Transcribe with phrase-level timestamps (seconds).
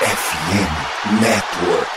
[0.00, 1.88] FM Network.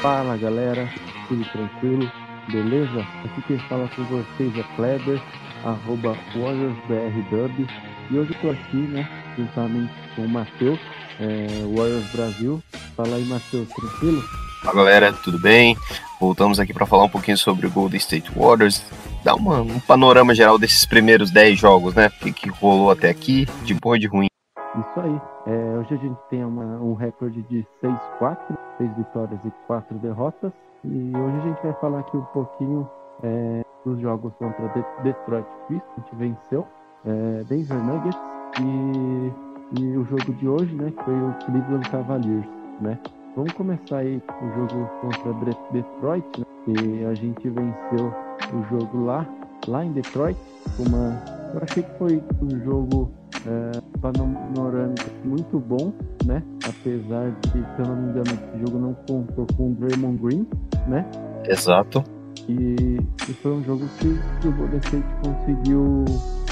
[0.00, 0.88] Fala galera,
[1.28, 2.10] tudo tranquilo?
[2.50, 3.00] Beleza?
[3.24, 5.20] Aqui quem fala com vocês é Kleber,
[5.62, 7.68] arroba WarriorsBRDub.
[8.10, 9.06] E hoje eu tô aqui, né,
[9.36, 10.80] juntamente com o Matheus,
[11.20, 12.62] é, Warriors Brasil.
[12.96, 14.22] Fala aí, Matheus, tranquilo?
[14.62, 15.76] Fala galera, tudo bem?
[16.20, 18.84] Voltamos aqui para falar um pouquinho sobre o Golden State Warriors,
[19.24, 22.08] dar uma, um panorama geral desses primeiros 10 jogos, né?
[22.08, 24.28] O que, que rolou até aqui, de bom e de ruim.
[24.56, 25.20] Isso aí.
[25.46, 28.36] É, hoje a gente tem uma, um recorde de 6-4,
[28.78, 30.52] 6 vitórias e 4 derrotas.
[30.84, 32.88] E hoje a gente vai falar aqui um pouquinho
[33.22, 34.68] é, dos jogos contra
[35.02, 36.66] Detroit Pistons, a gente venceu,
[37.04, 38.20] é, Denver Nuggets
[38.60, 42.46] e, e, o jogo de hoje, né, que foi o Cleveland Cavaliers,
[42.80, 42.98] né.
[43.34, 48.12] Vamos começar aí o jogo contra Detroit, né, e a gente venceu
[48.52, 49.26] o jogo lá,
[49.66, 50.38] lá em Detroit,
[50.78, 51.22] uma,
[51.54, 53.10] eu achei que foi um jogo
[53.46, 55.92] é, panorâmico muito bom,
[56.26, 60.18] né, apesar de, se eu não me engano, esse jogo não contou com o Draymond
[60.18, 60.46] Green,
[60.86, 61.06] né?
[61.44, 62.04] Exato.
[62.48, 66.04] E, e foi um jogo que, que o Golden State conseguiu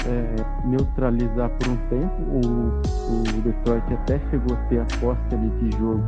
[0.07, 2.21] é, neutralizar por um tempo.
[2.31, 6.03] O, o Detroit até chegou a ter a posse ali de jogo,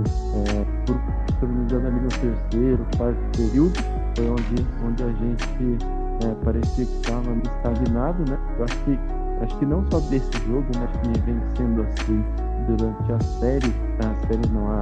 [0.48, 0.96] é, por,
[1.40, 3.80] se não me engano, ali no terceiro, quarto período.
[4.16, 5.86] Foi onde, onde a gente
[6.26, 8.38] é, parecia que estava estagnado, né?
[8.58, 9.00] Eu acho que,
[9.42, 10.66] acho que não só desse jogo?
[10.84, 12.24] Acho que vem sendo assim
[12.68, 14.82] durante a série, a série não, a,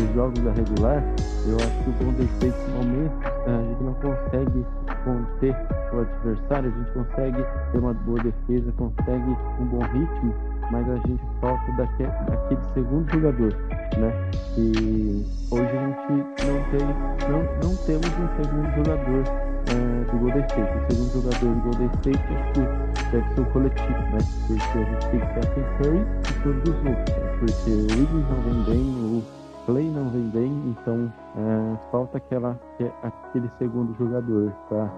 [0.00, 1.02] os jogos da regular,
[1.46, 3.12] eu acho que o Golden State, no momento,
[3.46, 4.66] a gente não consegue
[5.04, 10.34] conter o adversário, a gente consegue ter uma boa defesa, consegue um bom ritmo,
[10.70, 13.52] mas a gente falta daquele, segundo jogador,
[13.98, 14.30] né?
[14.56, 16.86] E hoje a gente não tem,
[17.28, 19.24] não, não temos um segundo jogador
[19.68, 20.60] uh, do Golden State.
[20.62, 24.18] O segundo jogador do Golden State acho que deve ser o coletivo, né?
[24.46, 27.36] Porque a gente tem Stephen Curry e todos os outros, né?
[27.38, 29.22] porque o Wiggins não vem bem, o
[29.66, 32.58] Clay não vem bem, então uh, falta aquela,
[33.02, 34.90] aquele segundo jogador para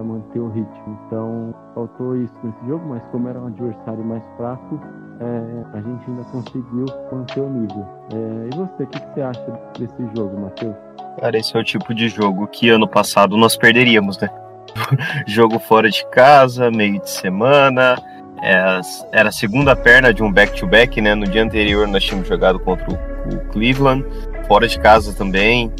[0.00, 0.98] manter o ritmo.
[1.06, 4.80] Então faltou isso nesse jogo, mas como era um adversário mais fraco,
[5.20, 7.86] é, a gente ainda conseguiu manter o nível.
[8.12, 10.76] É, e você, o que, que, você acha desse jogo, Matheus?
[11.20, 14.30] Cara, esse é o tipo de jogo que ano passado nós perderíamos, né?
[15.26, 17.96] jogo fora de casa, meio de semana.
[18.42, 18.80] É,
[19.12, 21.14] era a segunda perna de um back-to-back, -back, né?
[21.14, 24.04] No dia anterior nós tínhamos jogado contra o, o Cleveland,
[24.48, 25.72] fora de casa também.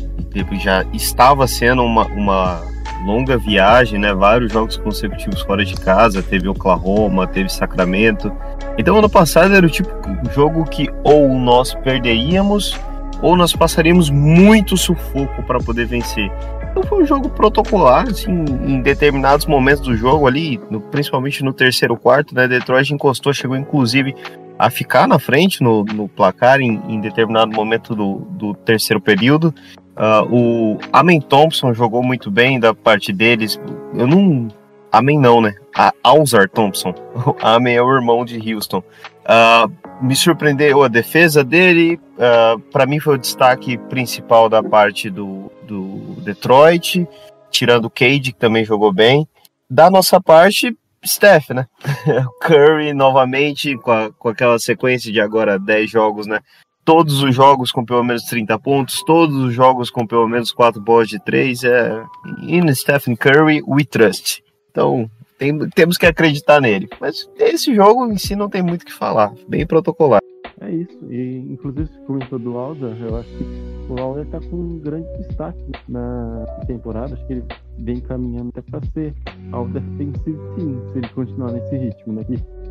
[0.61, 2.62] Já estava sendo uma, uma
[3.05, 4.13] longa viagem, né?
[4.15, 6.23] Vários jogos consecutivos fora de casa.
[6.23, 8.33] Teve Oklahoma, teve Sacramento.
[8.79, 9.91] Então, ano passado era o tipo
[10.23, 12.79] de jogo que ou nós perderíamos
[13.23, 16.31] ou nós passaríamos muito sufoco para poder vencer.
[16.71, 18.33] Então foi um jogo protocolar, assim,
[18.67, 22.49] em determinados momentos do jogo ali, no, principalmente no terceiro quarto, né?
[22.49, 24.15] Detroit encostou, chegou inclusive
[24.59, 29.55] a ficar na frente no, no placar em, em, determinado momento do, do terceiro período.
[29.97, 33.61] Uh, o Amen Thompson jogou muito bem da parte deles.
[33.95, 34.49] Eu não.
[34.91, 35.55] Amen não, né?
[35.75, 36.95] A Alzar Thompson.
[37.15, 38.83] O Amen é o irmão de Houston.
[39.23, 42.01] Uh, me surpreendeu a defesa dele.
[42.15, 47.07] Uh, para mim foi o destaque principal da parte do, do Detroit,
[47.51, 49.27] tirando o Cade, que também jogou bem.
[49.71, 51.67] Da nossa parte, Steph, né?
[52.43, 56.41] Curry novamente, com, a, com aquela sequência de agora 10 jogos, né?
[56.84, 60.81] Todos os jogos com pelo menos 30 pontos, todos os jogos com pelo menos 4
[60.81, 61.65] bolas de 3.
[61.65, 62.04] É...
[62.43, 64.43] In Stephen Curry, we trust.
[64.70, 66.88] Então, tem, temos que acreditar nele.
[67.00, 69.32] Mas esse jogo em si não tem muito o que falar.
[69.48, 70.20] Bem protocolar.
[70.60, 70.98] É isso.
[71.10, 73.44] E inclusive você comentou do Alder, eu acho que
[73.93, 77.14] o Alder tá com um grande destaque na temporada.
[77.14, 77.44] Acho que ele
[77.78, 79.14] vem caminhando até para ser
[79.50, 82.22] Alder defensivo sim, se ele continuar nesse ritmo, né?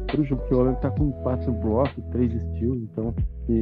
[0.08, 3.14] Pro jogo que o Alder tá com quatro blocos, três steals, então
[3.50, 3.60] e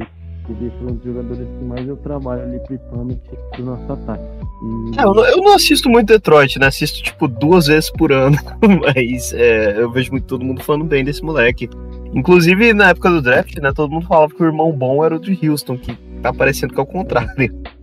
[0.54, 3.22] foi um dos jogadores que mais eu trabalho ali principalmente
[3.56, 4.22] do nosso ataque.
[4.22, 5.00] E...
[5.00, 6.66] É, eu, não, eu, não, assisto muito Detroit, né?
[6.66, 11.04] Assisto tipo duas vezes por ano, mas é, eu vejo muito todo mundo falando bem
[11.04, 11.68] desse moleque.
[12.12, 13.72] Inclusive na época do draft, né?
[13.72, 16.80] Todo mundo falava que o irmão bom era o de Houston, que tá parecendo que
[16.80, 17.30] é o contrário.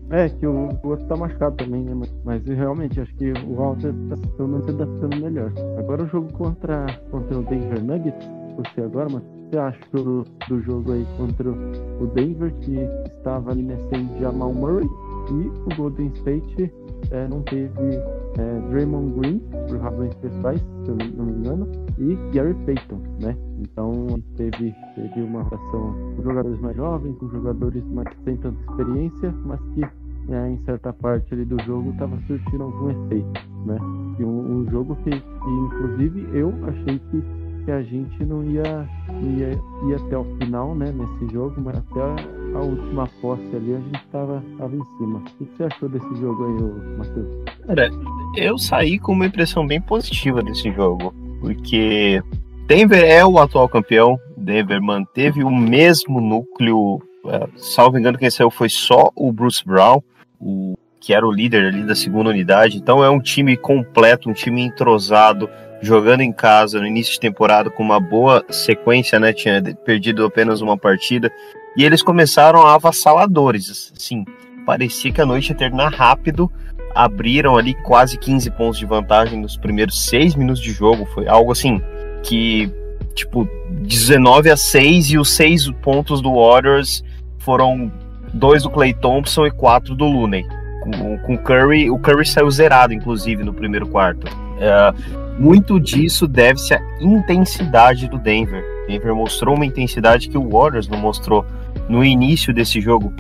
[0.09, 1.93] É, que o, o outro tá machucado também, né?
[1.93, 5.51] Mas, mas realmente, acho que o Walter tá pelo menos adaptando melhor.
[5.77, 10.61] Agora o jogo contra, contra o Denver Nuggets, você agora, mas você acha do, do
[10.61, 12.77] jogo aí contra o Denver, que
[13.17, 14.87] estava ali né, sem Jamal Murray,
[15.31, 16.73] e o Golden State
[17.11, 17.95] é, não teve
[18.37, 21.67] é, Draymond Green, por razões pessoais, se eu não me engano,
[21.97, 23.35] e Gary Payton, né?
[23.59, 29.33] Então teve, teve uma relação com jogadores mais jovens, com jogadores mais sem tanta experiência,
[29.45, 29.83] mas que
[30.29, 33.77] é, em certa parte ali do jogo estava surtindo algum efeito, né?
[34.19, 37.23] E um, um jogo que, que, inclusive, eu achei que,
[37.67, 38.87] que a gente não ia,
[39.21, 40.89] ia, ia até o final, né?
[40.89, 45.19] Nesse jogo, mas até a, a última posse ali a gente estava tava em cima.
[45.19, 47.27] O que você achou desse jogo aí, Matheus?
[47.67, 47.89] Cara,
[48.37, 52.23] eu saí com uma impressão bem positiva desse jogo, porque
[52.67, 58.49] Denver é o atual campeão, Denver manteve o mesmo núcleo, é, salvo engano, quem saiu
[58.49, 60.01] foi só o Bruce Brown,
[60.39, 62.77] o, que era o líder ali da segunda unidade.
[62.77, 65.49] Então é um time completo, um time entrosado,
[65.81, 69.33] jogando em casa no início de temporada com uma boa sequência, né?
[69.33, 71.31] Tinha perdido apenas uma partida.
[71.75, 74.25] E eles começaram avassaladores, assim.
[74.65, 76.51] Parecia que a noite ia terminar rápido.
[76.95, 81.05] Abriram ali quase 15 pontos de vantagem nos primeiros seis minutos de jogo.
[81.05, 81.81] Foi algo assim
[82.23, 82.71] que,
[83.13, 83.47] tipo,
[83.81, 87.03] 19 a 6 e os seis pontos do Warriors
[87.37, 87.91] foram
[88.33, 90.45] dois do Clay Thompson e quatro do Looney.
[90.81, 94.27] Com, com Curry, o Curry saiu zerado, inclusive, no primeiro quarto.
[94.59, 94.93] É,
[95.37, 98.63] muito disso deve-se à intensidade do Denver.
[98.87, 101.45] Denver mostrou uma intensidade que o Warriors não mostrou
[101.87, 103.13] no início desse jogo.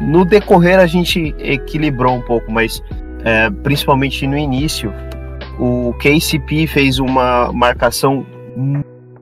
[0.00, 2.82] No decorrer a gente equilibrou um pouco, mas
[3.24, 4.92] é, principalmente no início,
[5.58, 8.26] o KCP fez uma marcação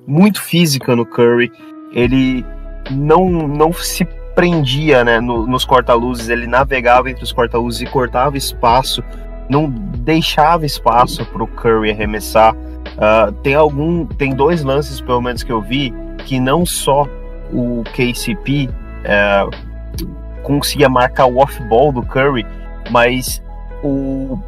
[0.07, 1.51] muito física no Curry.
[1.93, 2.45] Ele
[2.91, 4.05] não, não se
[4.35, 9.03] prendia né, no, nos corta-luzes, ele navegava entre os corta-luzes e cortava espaço,
[9.51, 12.55] não deixava espaço para o Curry arremessar.
[12.55, 15.93] Uh, tem algum, tem dois lances pelo menos que eu vi
[16.25, 17.07] que não só
[17.53, 22.47] o KCP uh, conseguia marcar o off-ball do Curry,
[22.91, 23.43] mas
[23.83, 24.39] o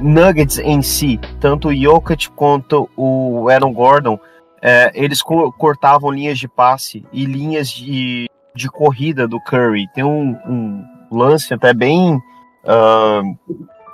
[0.00, 4.18] Nuggets em si, tanto o Jokic quanto o Aaron Gordon,
[4.62, 9.86] é, eles co cortavam linhas de passe e linhas de, de corrida do Curry.
[9.94, 13.38] Tem um, um lance até bem uh,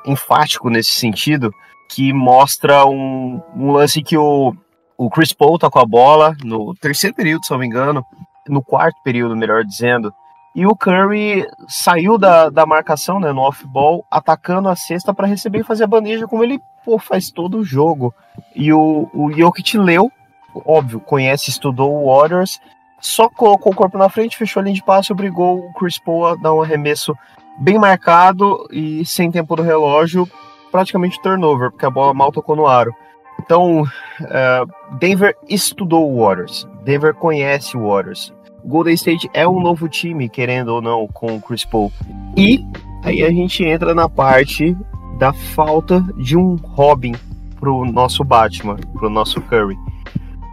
[0.06, 1.52] enfático nesse sentido,
[1.88, 4.54] que mostra um, um lance que o,
[4.96, 8.04] o Chris Paul tá com a bola no terceiro período, se não me engano,
[8.48, 10.12] no quarto período, melhor dizendo,
[10.54, 15.60] e o Curry saiu da, da marcação, né, no off-ball, atacando a cesta para receber
[15.60, 18.12] e fazer a bandeja, como ele pô, faz todo o jogo.
[18.54, 20.10] E o, o Jokic leu,
[20.54, 22.60] óbvio, conhece, estudou o Warriors,
[23.00, 26.26] só colocou o corpo na frente, fechou a linha de passe, obrigou o Chris Paul
[26.26, 27.16] a dar um arremesso
[27.60, 30.28] bem marcado e sem tempo do relógio,
[30.72, 32.92] praticamente turnover, porque a bola mal tocou no aro.
[33.38, 38.32] Então, uh, Denver estudou o Warriors, Denver conhece o Warriors,
[38.64, 41.92] Golden State é um novo time, querendo ou não, com o Chris Paul.
[42.36, 42.64] E
[43.02, 44.76] aí a gente entra na parte
[45.18, 47.14] da falta de um Robin
[47.58, 49.76] pro nosso Batman, pro nosso Curry.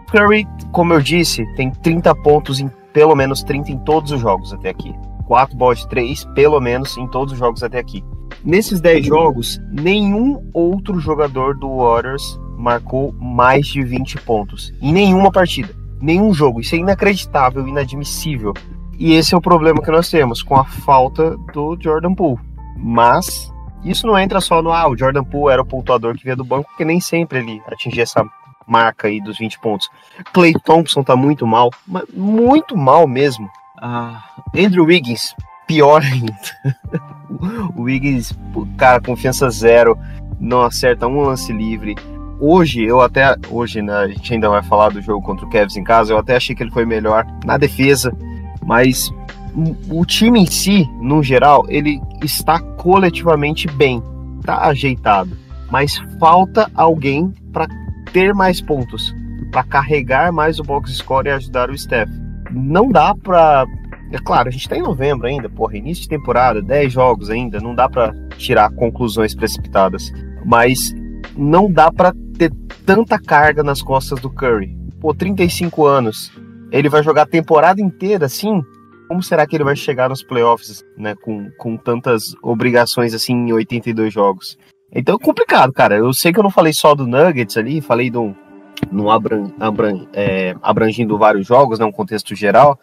[0.09, 4.53] Curry, como eu disse, tem 30 pontos em pelo menos 30 em todos os jogos
[4.53, 4.95] até aqui.
[5.27, 8.03] 4 bolas de 3, pelo menos, em todos os jogos até aqui.
[8.43, 14.73] Nesses 10 jogos, nenhum outro jogador do Warriors marcou mais de 20 pontos.
[14.81, 16.59] Em nenhuma partida nenhum jogo.
[16.59, 18.53] Isso é inacreditável, inadmissível.
[18.97, 22.39] E esse é o problema que nós temos com a falta do Jordan Poole.
[22.75, 23.51] Mas
[23.83, 26.43] isso não entra só no ah, o Jordan Poole era o pontuador que vinha do
[26.43, 28.25] banco, porque nem sempre ele atingia essa
[28.67, 29.89] marca aí dos 20 pontos.
[30.33, 31.69] Clay Thompson tá muito mal,
[32.13, 33.49] muito mal mesmo.
[33.79, 34.23] Ah,
[34.55, 35.35] Andrew Wiggins,
[35.67, 36.33] pior ainda.
[37.75, 38.33] o Wiggins,
[38.77, 39.97] cara, confiança zero,
[40.39, 41.95] não acerta um lance livre
[42.39, 43.35] hoje, eu até.
[43.49, 46.13] Hoje, né, a gente ainda vai falar do jogo contra o Cavs em casa.
[46.13, 48.11] Eu até achei que ele foi melhor na defesa,
[48.65, 49.11] mas
[49.89, 54.03] o time em si, no geral, ele está coletivamente bem,
[54.39, 55.35] está ajeitado,
[55.71, 57.67] mas falta alguém para
[58.13, 59.15] ter mais pontos,
[59.51, 62.09] para carregar mais o box score e ajudar o Steph.
[62.51, 63.65] Não dá para
[64.11, 67.59] é claro, a gente tá em novembro ainda, porra, início de temporada, 10 jogos ainda,
[67.59, 70.11] não dá para tirar conclusões precipitadas.
[70.45, 70.95] Mas
[71.35, 72.51] não dá para ter
[72.85, 74.77] tanta carga nas costas do Curry.
[75.01, 76.31] Pô, 35 anos.
[76.71, 78.63] Ele vai jogar a temporada inteira assim?
[79.09, 83.53] Como será que ele vai chegar nos playoffs, né, com, com tantas obrigações assim em
[83.53, 84.57] 82 jogos?
[84.93, 85.97] Então é complicado, cara.
[85.97, 88.33] Eu sei que eu não falei só do Nuggets ali, falei do
[88.91, 92.79] no abran, abran, é, abrangindo vários jogos, né, um contexto geral,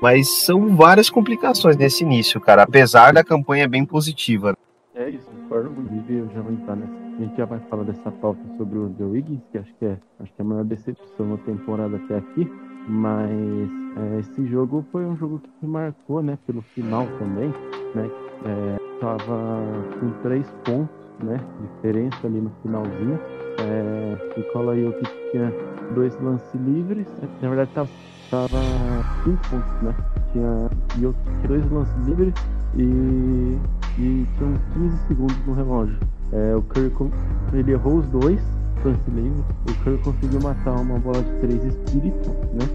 [0.00, 4.56] mas são várias complicações nesse início, cara, apesar da campanha bem positiva.
[4.94, 5.70] É isso, concordo.
[5.70, 8.88] Inclusive, eu já vou entrar nessa a gente já vai falar dessa pauta sobre o
[8.88, 12.16] The Wiggins, que acho que é, acho que é a maior decepção na temporada até
[12.16, 12.50] aqui.
[12.88, 16.38] Mas é, esse jogo foi um jogo que me marcou, né?
[16.46, 17.50] Pelo final também,
[17.94, 18.10] né?
[18.46, 21.38] É, tava com três pontos, né?
[21.74, 23.20] Diferença ali no finalzinho.
[23.60, 25.52] É, Nicola Jokic tinha
[25.94, 27.06] dois lances livres.
[27.22, 27.88] É, na verdade, tava,
[28.30, 28.48] tava
[29.24, 29.94] cinco pontos, né?
[30.32, 32.34] Tinha Jokic dois lances livres
[32.76, 33.58] e
[33.98, 35.98] e tinha uns 15 segundos no relógio.
[36.32, 36.92] É, o Curry
[37.52, 38.40] ele errou os dois
[38.84, 39.44] lance livre.
[39.68, 42.66] O Curry conseguiu matar uma bola de três espírito, né?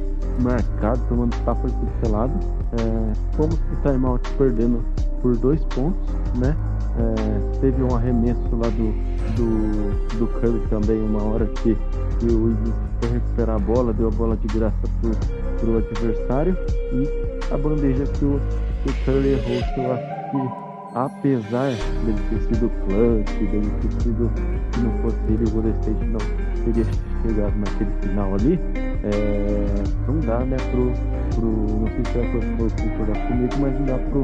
[0.42, 2.34] Marcado, tomando tapa de tudo lado.
[2.74, 4.84] É, fomos pro timeout perdendo
[5.22, 6.56] por dois pontos, né?
[6.97, 8.91] É, teve um arremesso lá do,
[9.35, 11.75] do, do Curry também, uma hora que,
[12.19, 15.11] que o Wiggins foi recuperar a bola, deu a bola de graça pro,
[15.59, 16.57] pro adversário.
[16.93, 18.39] E a bandeja que o,
[18.83, 20.64] que o Curry errou, que eu acho que
[20.95, 21.71] apesar
[22.05, 24.31] dele ter sido clutch, dele ter sido,
[24.73, 26.19] se não fosse ele, o Golden State não
[26.63, 26.85] teria
[27.21, 28.59] chegado naquele final ali,
[29.03, 30.91] é, não dá, né, pro,
[31.35, 34.21] pro não sei se vai concordar comigo, mas não dá pro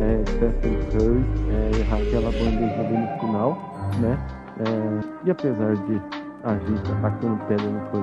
[0.00, 4.18] é, Stephen Curry é, errar aquela bandeja ali no final, né,
[4.60, 6.00] é, e apesar de
[6.44, 8.00] a gente atacando pedra no foi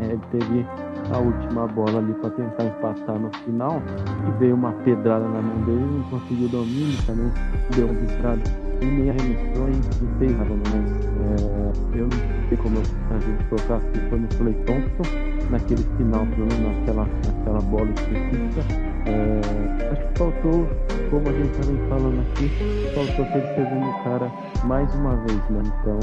[0.00, 0.66] é, ele teve
[1.12, 3.82] a última bola ali para tentar empatar no final.
[4.28, 7.30] E veio uma pedrada na mão dele, não conseguiu domínio, também
[7.74, 8.42] deu um distrado
[8.80, 13.44] e nem arremessou e não fez nada, mas é, eu não sei como a gente
[13.44, 18.89] colocar se foi no Clay Thompson, naquele final, naquela, naquela bola específica.
[19.06, 20.68] É, acho que faltou,
[21.10, 22.50] como a gente também falando aqui,
[22.94, 24.30] faltou aquele segundo cara
[24.64, 25.62] mais uma vez, né?
[25.64, 25.98] Então,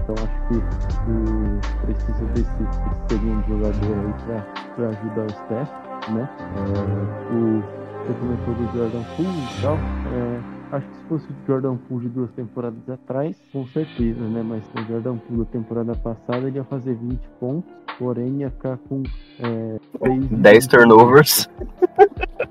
[0.00, 0.60] então acho que,
[1.04, 4.44] que precisa desse, desse segundo jogador aí
[4.76, 5.70] para ajudar o Steph,
[6.10, 6.28] né?
[6.56, 7.62] É, o,
[8.02, 9.78] você comentou do Jordan Poole e tal.
[10.12, 10.31] É,
[10.72, 14.42] Acho que se fosse o Jordan Poole de duas temporadas atrás, com certeza, né?
[14.42, 18.78] Mas o Jordan Poole da temporada passada ele ia fazer 20 pontos, porém ia ficar
[18.88, 19.02] com
[19.38, 19.78] é,
[20.30, 21.46] 10 turnovers.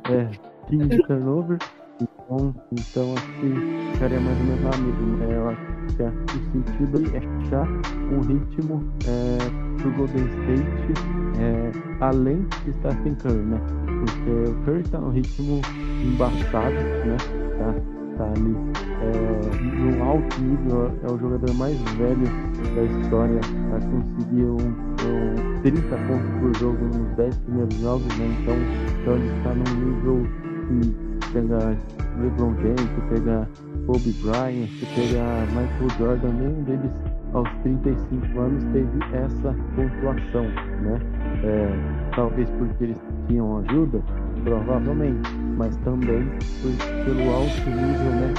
[0.07, 0.29] É,
[0.69, 1.65] 15 turnovers.
[1.99, 5.17] Então, então acho que ficaria mais ou menos lá mesmo.
[5.17, 5.37] Né?
[5.37, 5.61] Eu acho
[5.95, 7.67] que o sentido é achar
[8.13, 10.93] um ritmo é, pro Golden State
[11.39, 13.59] é, além de Stephen Curry, né?
[13.85, 15.59] Porque o Curry está no ritmo
[16.03, 17.17] embaçado, né?
[17.57, 18.55] Tá ali
[19.01, 22.27] é, no alto nível, é o jogador mais velho
[22.75, 28.37] da história a conseguir um, um 30 pontos por jogo nos 10 primeiros jogos, né?
[28.41, 28.55] então,
[29.01, 30.27] então ele está num nível
[30.67, 31.77] que pega
[32.19, 33.47] LeBron James, que pega
[33.85, 36.91] Kobe Bryant, que pega Michael Jordan, nenhum deles
[37.33, 40.43] aos 35 anos teve essa pontuação,
[40.81, 40.99] né?
[41.43, 42.97] É, talvez porque eles
[43.27, 44.01] tinham ajuda,
[44.43, 46.27] provavelmente, mas também
[46.61, 48.33] por, pelo alto nível né,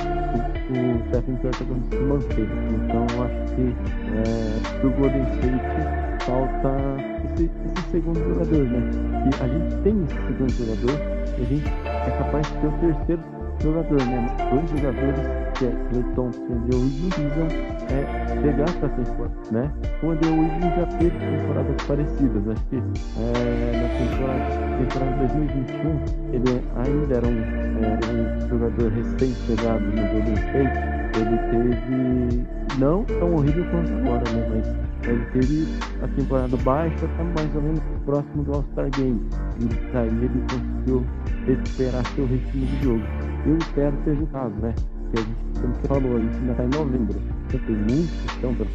[0.70, 2.48] o, o Stephen Curry está se manter.
[2.70, 3.74] Então acho que
[4.14, 6.76] é, pro Golden State falta
[7.24, 8.90] esse, esse, segundo jogador, né?
[9.26, 11.00] E a gente tem esse segundo jogador
[11.38, 13.22] e a gente é capaz de ter o terceiro
[13.62, 14.36] jogador, né?
[14.50, 17.46] Dois jogadores que é Clay Thompson Andrew Wiggins visam
[17.88, 19.70] é, chegar para a temporada, né?
[20.02, 26.62] O Andrew Wiggins já teve temporadas parecidas, acho que é, na temporada, temporada 2021 ele
[26.76, 27.38] ainda era um,
[27.78, 32.46] é, um jogador recém-chegado no Golden State, ele teve
[32.78, 34.48] não tão horrível quanto agora, né?
[34.48, 35.68] Mas ele teve
[36.02, 39.20] a temporada baixa, tá mais ou menos próximo do All-Star Game.
[39.60, 41.06] E daí ele conseguiu
[41.46, 43.02] recuperar seu ritmo de jogo.
[43.46, 44.74] Eu espero que seja o caso, né?
[45.12, 47.18] Que a gente, como você falou, a gente ainda está em novembro.
[47.46, 48.66] Então, tem muito chão para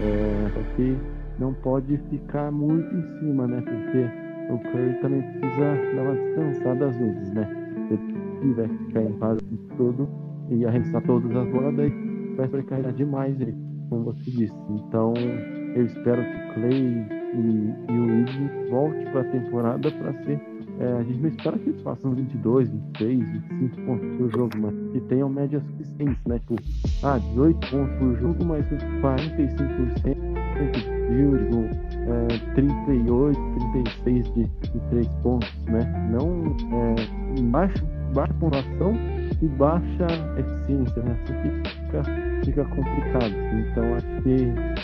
[0.00, 0.96] é, Só que
[1.38, 3.60] não pode ficar muito em cima, né?
[3.60, 7.48] Porque o Curry também precisa dar uma descansada às vezes, né?
[7.88, 9.40] Se tiver que ficar em casa
[9.76, 10.08] todo
[10.50, 11.90] e arremessar todas as bolas, daí
[12.36, 13.56] vai sobrecarregar demais ele,
[13.88, 14.54] como você disse.
[14.70, 15.14] Então,
[15.74, 20.51] eu espero que o Clay e, e o Iggy volte para a temporada para ser
[20.82, 23.20] é, a gente não espera que eles façam 22, 26,
[23.50, 26.40] 25 pontos por jogo, mas que tenham médias suficientes, né?
[26.40, 26.56] Tipo,
[27.04, 30.32] ah, 18 pontos por jogo, mas 45%
[30.72, 31.70] de field
[32.08, 33.38] é, 38,
[33.72, 36.10] 36 de, de 3 pontos, né?
[36.10, 38.94] Não é, baixa, baixa pontuação
[39.40, 41.16] e baixa eficiência, né?
[41.22, 43.34] Assim fica, fica complicado.
[43.52, 44.36] Então acho que,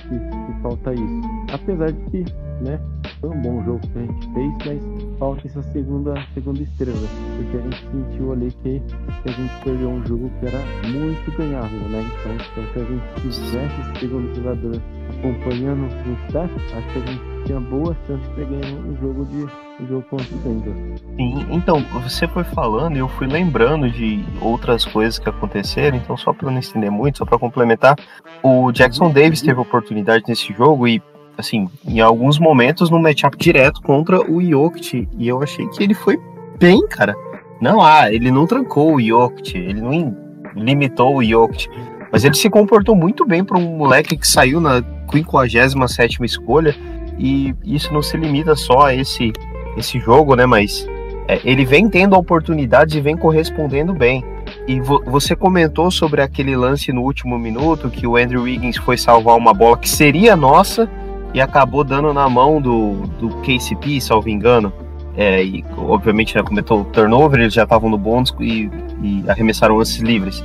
[0.08, 1.22] que, que falta isso.
[1.52, 2.24] Apesar de que,
[2.62, 2.80] né?
[3.20, 7.08] Foi um bom jogo que a gente fez, mas falta essa segunda, segunda estrela.
[7.36, 11.36] Porque a gente sentiu ali que, que a gente perdeu um jogo que era muito
[11.36, 12.04] ganhável, né?
[12.20, 14.80] Então, então se a gente tivesse esse segundo jogador
[15.18, 19.67] acompanhando o staff, acho que a gente tinha boa chance de ganhar um jogo de
[19.86, 20.74] jogo o Denver.
[21.16, 26.16] Sim, então, você foi falando e eu fui lembrando de outras coisas que aconteceram, então
[26.16, 27.96] só para não estender muito, só para complementar,
[28.42, 31.02] o Jackson Davis teve oportunidade nesse jogo e
[31.36, 35.08] assim, em alguns momentos no matchup direto contra o Jokic.
[35.16, 36.18] E eu achei que ele foi
[36.58, 37.14] bem, cara.
[37.60, 40.16] Não, ah, ele não trancou o Jokic, ele não
[40.56, 41.68] limitou o Jokic.
[42.10, 46.74] Mas ele se comportou muito bem para um moleque que saiu na 57 escolha.
[47.18, 49.32] E isso não se limita só a esse,
[49.76, 50.46] esse jogo, né?
[50.46, 50.86] Mas
[51.28, 54.24] é, ele vem tendo oportunidades e vem correspondendo bem.
[54.66, 58.96] e vo você comentou sobre aquele lance no último minuto que o Andrew Wiggins foi
[58.96, 60.88] salvar uma bola que seria nossa
[61.34, 64.72] e acabou dando na mão do, do KCP, salvo engano.
[65.16, 68.70] É, e obviamente né, o turnover, eles já estavam no bônus e,
[69.02, 70.42] e arremessaram lances livres.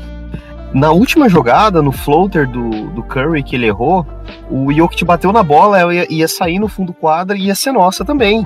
[0.74, 4.06] Na última jogada, no floater do, do Curry que ele errou,
[4.50, 8.04] o Jokic bateu na bola, ia, ia sair no fundo quadra e ia ser nossa
[8.04, 8.44] também.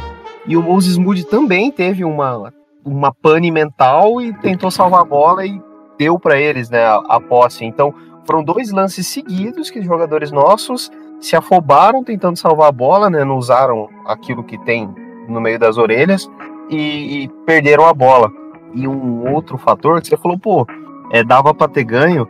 [0.48, 2.54] E o Moses Moody também teve uma,
[2.86, 5.62] uma pane mental e tentou salvar a bola e
[5.98, 7.66] deu para eles né, a, a posse.
[7.66, 7.94] Então
[8.26, 13.24] foram dois lances seguidos que os jogadores nossos se afobaram tentando salvar a bola, né,
[13.24, 14.88] não usaram aquilo que tem
[15.28, 16.30] no meio das orelhas
[16.70, 18.32] e, e perderam a bola.
[18.74, 20.66] E um outro fator que você falou, pô,
[21.12, 22.28] é, dava para ter ganho.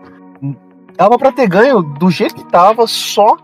[0.96, 3.38] Dava para ter ganho do jeito que tava, só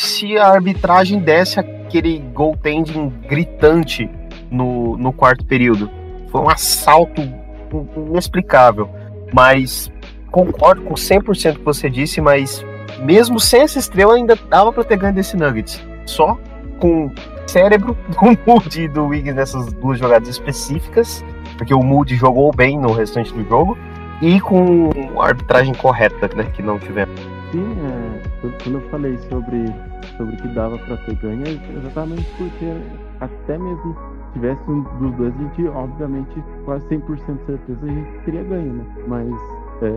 [0.00, 4.08] se a arbitragem desse aquele goaltending gritante
[4.50, 5.90] no, no quarto período.
[6.30, 7.22] Foi um assalto
[7.96, 8.88] inexplicável.
[9.32, 9.92] Mas
[10.30, 12.64] concordo com 100% que você disse, mas
[13.02, 15.84] mesmo sem essa estrela ainda dava para ter ganho desse Nuggets.
[16.06, 16.38] Só
[16.78, 17.10] com
[17.46, 21.22] cérebro do Moody e do Wiggins nessas duas jogadas específicas,
[21.58, 23.76] porque o Moody jogou bem no restante do jogo,
[24.22, 27.18] e com a arbitragem correta, né, que não tivemos.
[27.52, 29.72] Sim, é, quando eu falei sobre,
[30.20, 32.66] sobre que dava para ter ganho, é exatamente porque
[33.20, 37.88] até mesmo se tivesse um dos dois, a gente, obviamente, quase 100% de certeza a
[37.88, 38.84] gente teria ganho, né?
[39.08, 39.32] Mas
[39.82, 39.90] é,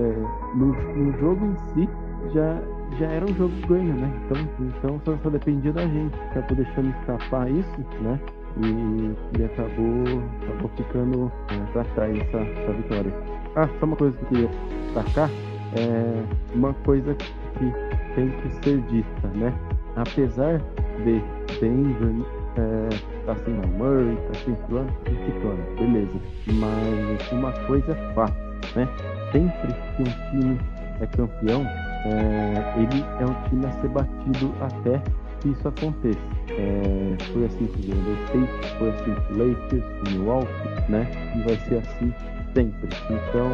[0.55, 1.89] no, no jogo em si,
[2.33, 2.61] já,
[2.97, 4.11] já era um jogo ganho, né?
[4.25, 6.15] Então, então só, só dependia da gente.
[6.31, 8.19] Acabou deixando escapar isso, né?
[8.57, 13.13] E, e acabou, acabou ficando é, pra trás essa, essa vitória.
[13.55, 14.49] Ah, só uma coisa que eu queria
[14.85, 15.29] destacar.
[15.75, 16.23] É
[16.55, 17.73] uma coisa que
[18.15, 19.53] tem que ser dita, né?
[19.95, 20.59] Apesar
[21.03, 21.21] de
[21.59, 22.25] Denver
[22.57, 22.89] é,
[23.25, 26.19] tá sem Murray, tá sem plano, sem ciclano, beleza.
[26.47, 28.33] Mas uma coisa é fato,
[28.75, 28.87] né?
[29.31, 30.59] Sempre que um time
[30.99, 31.65] é campeão,
[32.05, 35.01] é, ele é um time a ser batido até
[35.39, 36.19] que isso aconteça.
[36.49, 40.91] É, foi assim com o Golden State, foi assim com o Lakers, com o Milwaukee,
[40.91, 41.11] né?
[41.35, 42.13] E vai ser assim
[42.53, 42.89] sempre.
[43.09, 43.51] Então,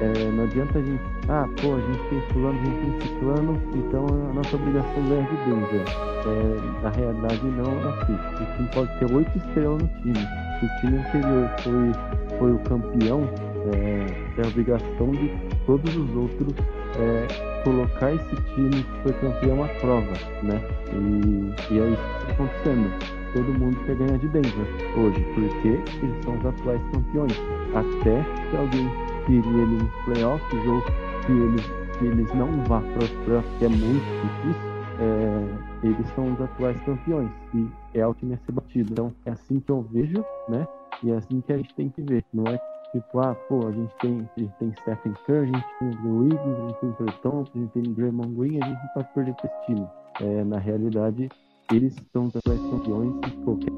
[0.00, 3.62] é, não adianta a gente, ah, pô, a gente tem fulano, a gente tem ciclano,
[3.74, 5.84] então a nossa obrigação é de Denver.
[6.26, 8.14] É, na realidade, não é assim.
[8.14, 10.28] O time pode ter oito estrelas no time.
[10.58, 13.28] Se o time anterior foi, foi o campeão,
[13.72, 15.30] é, é obrigação de
[15.66, 16.54] todos os outros
[16.98, 20.60] é, colocar esse time que foi campeão à prova, né?
[20.92, 24.66] E, e é isso que está acontecendo todo mundo quer ganhar de Denver
[24.96, 27.34] hoje, porque eles são os atuais campeões.
[27.74, 28.88] Até que alguém
[29.26, 30.82] queria ele nos playoffs ou
[31.26, 36.32] que eles, eles não vá para os playoffs, que é muito difícil, é, eles são
[36.32, 38.92] os atuais campeões e é o time a ser batido.
[38.92, 40.66] Então é assim que eu vejo, né?
[41.02, 42.24] E é assim que a gente tem que ver.
[42.32, 42.58] Não é
[42.92, 46.18] tipo, ah, pô, a gente tem, a gente tem Stephen Curry, a gente tem o
[46.20, 49.08] Wiggins, a gente tem o Thompson, a gente tem Draymond Green, a gente não pode
[49.14, 49.88] perder esse time.
[50.20, 51.28] É, na realidade,
[51.72, 53.72] eles são atuais campeões e qualquer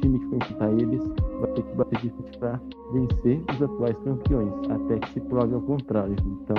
[0.00, 1.02] time que for enfrentar eles
[1.40, 2.60] vai ter que bater de frente para
[2.92, 6.16] vencer os atuais campeões, até que se prove ao contrário.
[6.18, 6.56] Então,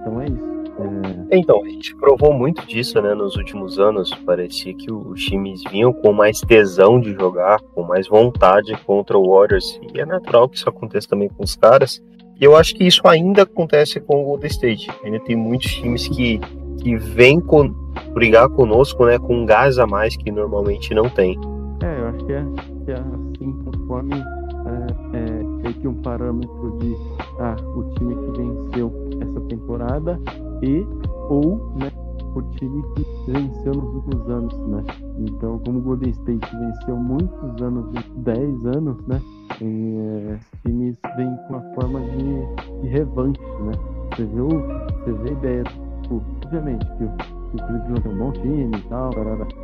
[0.00, 0.62] então é isso.
[0.78, 1.36] É...
[1.36, 4.10] Então, a gente provou muito disso, né, nos últimos anos.
[4.24, 9.30] Parecia que os times vinham com mais tesão de jogar, com mais vontade contra o
[9.30, 9.78] Warriors.
[9.94, 12.02] E é natural que isso aconteça também com os caras.
[12.40, 14.90] E eu acho que isso ainda acontece com o Golden State.
[15.04, 16.40] Ainda tem muitos times que,
[16.82, 17.68] que com,
[18.12, 21.38] brigar conosco, né, com um gás a mais que normalmente não tem.
[21.82, 22.44] É, eu acho que é,
[22.84, 26.96] que é assim, conforme é, é, que um parâmetro de
[27.38, 30.20] ah, o time que venceu essa temporada
[30.62, 30.86] e
[31.28, 31.90] ou né,
[32.34, 34.84] o time que venceu nos últimos anos, né?
[35.18, 39.20] Então, como o Golden State venceu muitos anos, 10 anos, né?
[39.60, 39.96] E,
[40.30, 43.72] é, times vêm com uma forma de, de revanche, né?
[44.16, 45.64] Você o, você vê a ideia,
[46.02, 49.10] tipo, obviamente, que o Cleveland é um bom time e tal,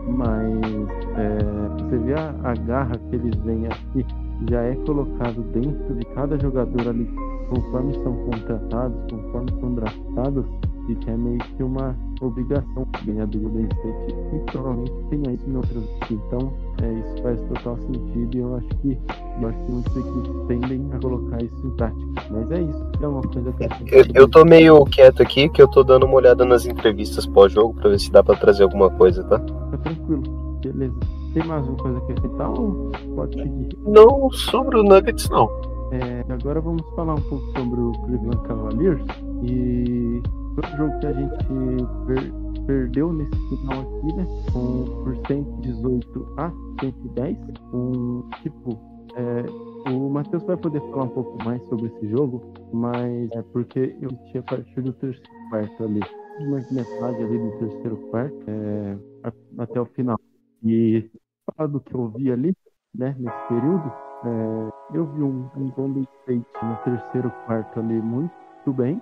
[0.08, 4.06] mas é, você vê a, a, garra que eles vêm aqui,
[4.48, 7.06] já é colocado dentro de cada jogador ali,
[7.50, 10.46] conforme são contratados, conforme são draftados,
[10.88, 15.48] e que é meio que uma obrigação ganhar do Golden State e provavelmente tenha isso
[15.48, 15.84] em outras.
[16.10, 18.98] Então é, isso faz total sentido e eu acho que
[19.40, 22.06] eu acho que muitas equipes tendem a colocar isso em prática.
[22.30, 25.68] Mas é isso é uma coisa que eu, eu tô meio quieto aqui que eu
[25.68, 29.22] tô dando uma olhada nas entrevistas pós-jogo pra ver se dá pra trazer alguma coisa,
[29.24, 29.38] tá?
[29.38, 30.22] Tá tranquilo,
[30.62, 30.98] beleza.
[31.34, 33.68] Tem mais uma coisa que acrescentar ou pode seguir?
[33.86, 35.48] Não, sobre o Nuggets não.
[35.90, 39.02] É, agora vamos falar um pouco sobre o Cleveland Cavaliers
[39.42, 40.22] e
[40.60, 41.44] foi um jogo que a gente
[42.06, 44.26] per, perdeu nesse final aqui, né?
[44.52, 47.36] Com, por 118 a 110.
[47.72, 48.78] Um, tipo,
[49.14, 52.42] é, o Matheus vai poder falar um pouco mais sobre esse jogo,
[52.72, 56.00] mas é porque eu tinha partido do terceiro quarto ali,
[56.50, 58.98] mais metade ali do terceiro quarto, é,
[59.58, 60.18] até o final.
[60.64, 61.08] E
[61.70, 62.54] do que eu vi ali,
[62.94, 63.92] né, nesse período,
[64.24, 68.32] é, eu vi um, um Golden State no terceiro quarto ali muito,
[68.76, 69.00] bem,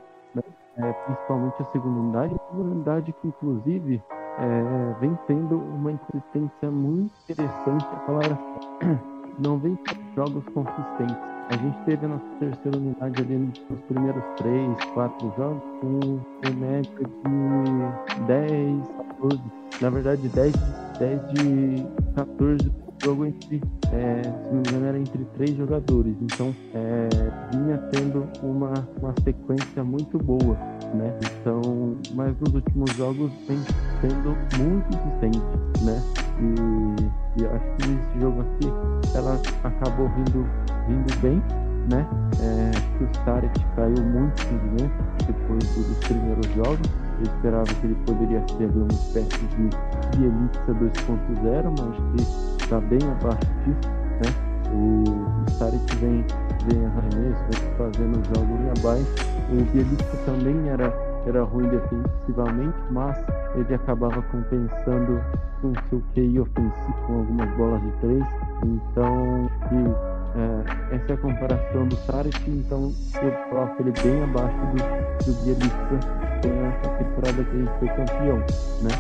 [0.79, 4.03] é, principalmente a segunda unidade, a segunda unidade que inclusive
[4.39, 8.39] é, vem tendo uma inconsistência muito interessante, a palavra
[9.39, 9.79] não vem
[10.15, 11.17] jogos consistentes.
[11.49, 16.91] A gente teve a nossa terceira unidade ali nos primeiros três, quatro jogos com média
[16.91, 18.89] de 10,
[19.21, 19.43] 14,
[19.81, 20.55] na verdade 10,
[20.99, 21.87] 10 de
[22.17, 26.17] 14 jogo entre, é, se não me engano, era entre três jogadores.
[26.21, 27.09] Então, é,
[27.53, 30.57] vinha tendo uma, uma sequência muito boa,
[30.93, 31.17] né?
[31.23, 33.59] Então, mas nos últimos jogos vem
[34.01, 35.39] sendo muito insistente,
[35.85, 36.03] né?
[36.41, 40.45] E, e acho que esse jogo aqui, ela acabou vindo,
[40.89, 41.41] vindo bem,
[41.89, 42.05] né?
[42.41, 44.43] É, que o Starek caiu muito
[44.83, 44.91] né?
[45.27, 46.91] depois dos primeiros jogos.
[47.19, 52.99] Eu esperava que ele poderia ser uma espécie de Bielitsa 2.0, mas que está bem
[53.09, 54.47] abaixo disso, né?
[54.75, 55.05] O
[55.51, 56.27] Starek vem,
[56.67, 59.07] vem arremesso, vem fazendo jogos abaixo.
[59.53, 60.93] O Bielitsa também era,
[61.27, 63.17] era ruim defensivamente, mas
[63.55, 65.23] ele acabava compensando
[65.63, 68.25] com seu QI ofensivo com algumas bolas de três.
[68.65, 74.59] Então, que é, essa é a comparação do Tarek, então eu coloco ele bem abaixo
[74.59, 78.39] do, do Bielitsa nessa temporada que a gente foi campeão,
[78.83, 78.91] né?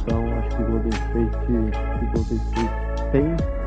[0.00, 2.83] Então acho que o Golden State, o Golden State
[3.14, 3.24] tem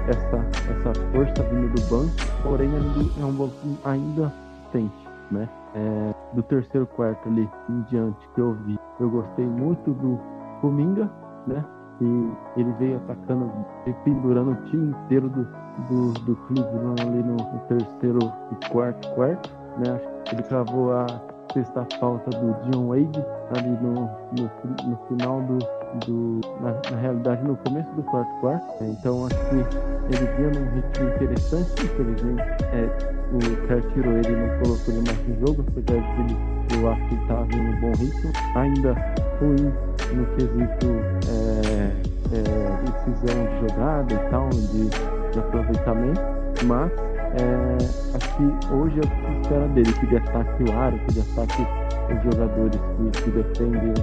[0.10, 2.12] essa, essa força vindo do banco,
[2.44, 2.70] porém
[3.18, 3.56] é um banco
[3.86, 4.30] ainda
[4.74, 5.48] sente, né?
[5.74, 10.20] É, do terceiro quarto ali em diante que eu vi, eu gostei muito do
[10.60, 11.10] Kuminga,
[11.48, 11.64] né?
[12.02, 13.50] E ele veio atacando
[13.86, 15.48] e pendurando o time inteiro do,
[15.88, 18.20] do, do Cleveland ali no, no terceiro
[18.52, 19.98] e quarto quarto, né?
[20.30, 21.08] Ele cravou a
[21.54, 23.26] sexta falta do Dion Wade
[23.58, 25.58] ali no, no, no final do,
[26.06, 28.84] do na, na, realidade no começo do quarto quarto.
[28.84, 32.42] É, então acho que ele vinha num ritmo interessante, infelizmente
[32.74, 36.90] é, o Kerr tirou ele não colocou ele mais no jogo, apesar de ele eu
[36.92, 38.94] acho que ele estava vindo um bom ritmo, ainda
[39.40, 39.74] ruim
[40.14, 40.88] no quesito
[41.30, 42.48] é, é,
[42.84, 44.90] decisão de jogada e tal, de,
[45.32, 46.22] de aproveitamento,
[46.66, 47.78] mas é,
[48.16, 51.12] acho que hoje é o que se espera dele, que ele ataque o aro, que
[51.12, 51.68] ele ataque
[52.14, 53.94] os jogadores que, que defendem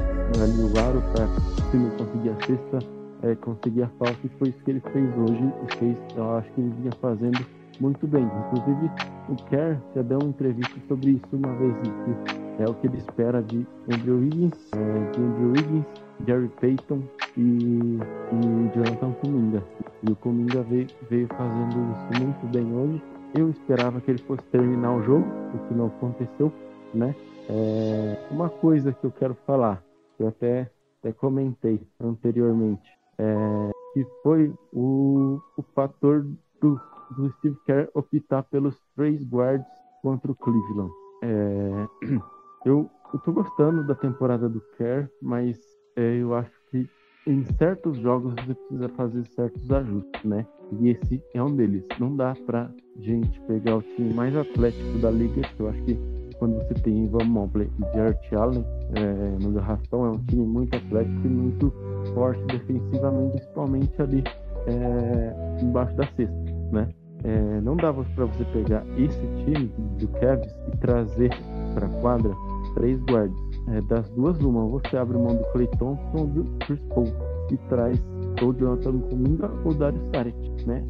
[0.43, 1.27] ali o aro para
[1.71, 2.79] se não conseguir a cesta,
[3.23, 6.53] é, conseguir a falta, e foi isso que ele fez hoje e fez, eu acho
[6.53, 7.47] que ele vinha fazendo
[7.81, 8.25] muito bem.
[8.25, 8.91] Inclusive,
[9.29, 12.99] o Kerr já deu uma entrevista sobre isso uma vez, que é o que ele
[12.99, 15.85] espera de Andrew Wiggins, é, de Andrew Wiggins,
[16.27, 17.03] Jerry Payton
[17.37, 19.63] e, e Jonathan Kuminga.
[20.03, 23.03] E o Kuminga veio, veio fazendo isso muito bem hoje.
[23.35, 26.53] Eu esperava que ele fosse terminar o jogo, o que não aconteceu,
[26.93, 27.15] né?
[27.49, 29.83] É, uma coisa que eu quero falar,
[30.19, 36.27] eu até, até comentei anteriormente, é, que foi o, o fator
[36.61, 36.81] do,
[37.17, 39.67] do Steve Kerr optar pelos três guards
[40.03, 40.93] contra o Cleveland.
[41.23, 41.89] É,
[42.67, 45.59] eu, estou gostando da temporada do Kerr, mas
[45.97, 46.89] é, eu acho que
[47.27, 50.47] em certos jogos você precisa fazer certos ajustes, né?
[50.73, 51.85] E esse é um deles.
[51.99, 55.99] Não dá pra gente pegar o time mais atlético da liga, que eu acho que
[56.45, 60.77] quando você tem Ivan Mobley e Jared Allen é, no garrafão, é um time muito
[60.77, 61.73] atlético e muito
[62.13, 64.25] forte defensivamente, principalmente ali
[64.67, 66.87] é, embaixo da cesta, né?
[67.25, 71.31] É, não dava para você pegar esse time do Cavs e trazer
[71.73, 72.35] para quadra
[72.75, 77.07] três guardas é, das duas, uma, você abre mão do Clay Thompson do Chris Paul
[77.51, 77.99] e traz
[78.43, 80.85] ou Jonathan Kuminga ou Dario Saric, né?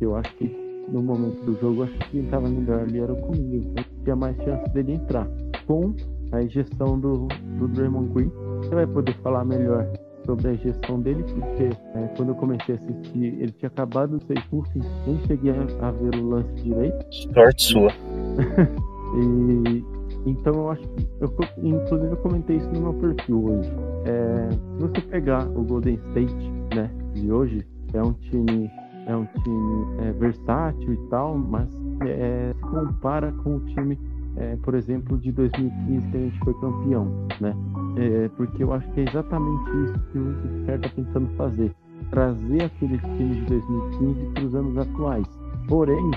[0.00, 0.46] Eu acho que
[0.88, 4.16] no momento do jogo, acho que quem estava melhor ali era o Kuminga, então tinha
[4.16, 5.28] mais chance dele entrar.
[5.66, 5.94] Com
[6.32, 9.86] a injeção do, do Draymond Green, você vai poder falar melhor
[10.24, 14.24] sobre a injeção dele, porque é, quando eu comecei a assistir, ele tinha acabado de
[14.24, 14.70] ser expulso,
[15.06, 17.06] nem cheguei a, a ver o lance direito.
[17.34, 17.90] Sorte sua.
[19.14, 19.84] e
[20.26, 21.06] então eu acho que.
[21.20, 23.70] Eu, inclusive eu comentei isso no meu perfil hoje.
[24.04, 26.34] É, se você pegar o Golden State,
[26.74, 28.70] né, de hoje, é um time.
[29.06, 31.66] É um time é, versátil e tal, mas
[32.06, 33.98] é, se compara com o time,
[34.36, 37.06] é, por exemplo, de 2015 que a gente foi campeão,
[37.40, 37.54] né?
[37.96, 40.30] É, porque eu acho que é exatamente isso que o
[40.62, 41.74] Inter está tentando fazer.
[42.10, 45.26] Trazer aqueles times de 2015 para os anos atuais.
[45.68, 46.10] Porém,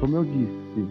[0.00, 0.88] como eu disse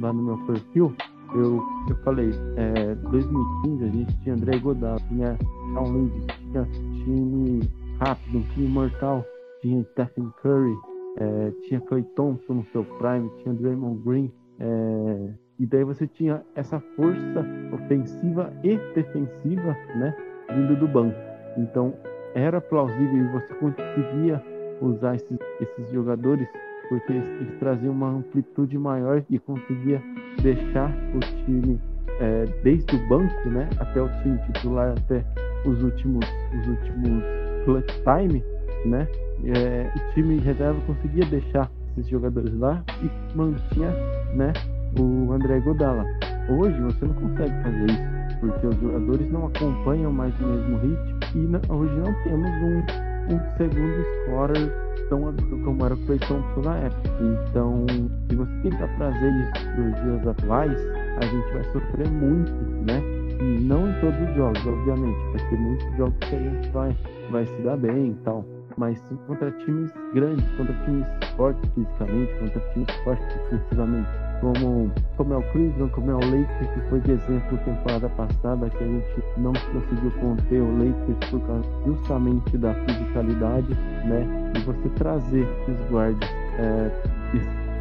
[0.00, 0.94] lá no meu perfil,
[1.34, 5.36] eu, eu falei, é, 2015 a gente tinha André Godal, tinha
[5.72, 6.64] Shawn Lynch, tinha
[7.04, 7.60] time
[7.98, 9.24] rápido, um time mortal,
[9.62, 10.74] tinha Stephen Curry,
[11.18, 16.42] é, tinha Clay Thompson no seu prime, tinha Draymond Green, é, e daí você tinha
[16.54, 20.14] essa força ofensiva e defensiva, né,
[20.54, 21.16] vindo do banco.
[21.56, 21.94] Então
[22.34, 24.42] era plausível e você conseguia
[24.80, 26.48] usar esses, esses jogadores
[26.88, 30.02] porque eles traziam uma amplitude maior e conseguia
[30.42, 31.80] deixar o time
[32.20, 35.24] é, desde o banco, né, até o time titular, até
[35.66, 36.26] os últimos,
[36.60, 37.24] os últimos
[37.64, 38.44] clutch time,
[38.84, 39.08] né,
[39.44, 43.90] é, o time reserva conseguia deixar esses jogadores lá e mantinha,
[44.34, 44.52] né,
[44.98, 46.04] o André Godala.
[46.48, 51.18] Hoje você não consegue fazer isso, porque os jogadores não acompanham mais o mesmo ritmo
[51.34, 56.60] e não, hoje não temos um, um segundo scorer tão como era o Clay Thompson
[56.64, 57.10] na época.
[57.20, 57.86] Então,
[58.28, 60.78] se você tentar trazer isso para os dias atuais,
[61.20, 62.52] a gente vai sofrer muito,
[62.86, 63.02] né?
[63.62, 65.18] Não em todos os jogos, obviamente.
[65.32, 66.96] Vai ter muitos jogos que a gente vai,
[67.30, 68.44] vai se dar bem e tal.
[68.76, 71.06] Mas contra times grandes, contra times
[71.36, 74.08] fortes fisicamente, contra times fortes defensivamente
[74.42, 78.68] como, como é o Cleveland, como é o Lakers, que foi de exemplo temporada passada,
[78.68, 84.52] que a gente não conseguiu conter o Lakers por causa justamente da fisicalidade, né?
[84.56, 86.90] E você trazer esses guardas, é,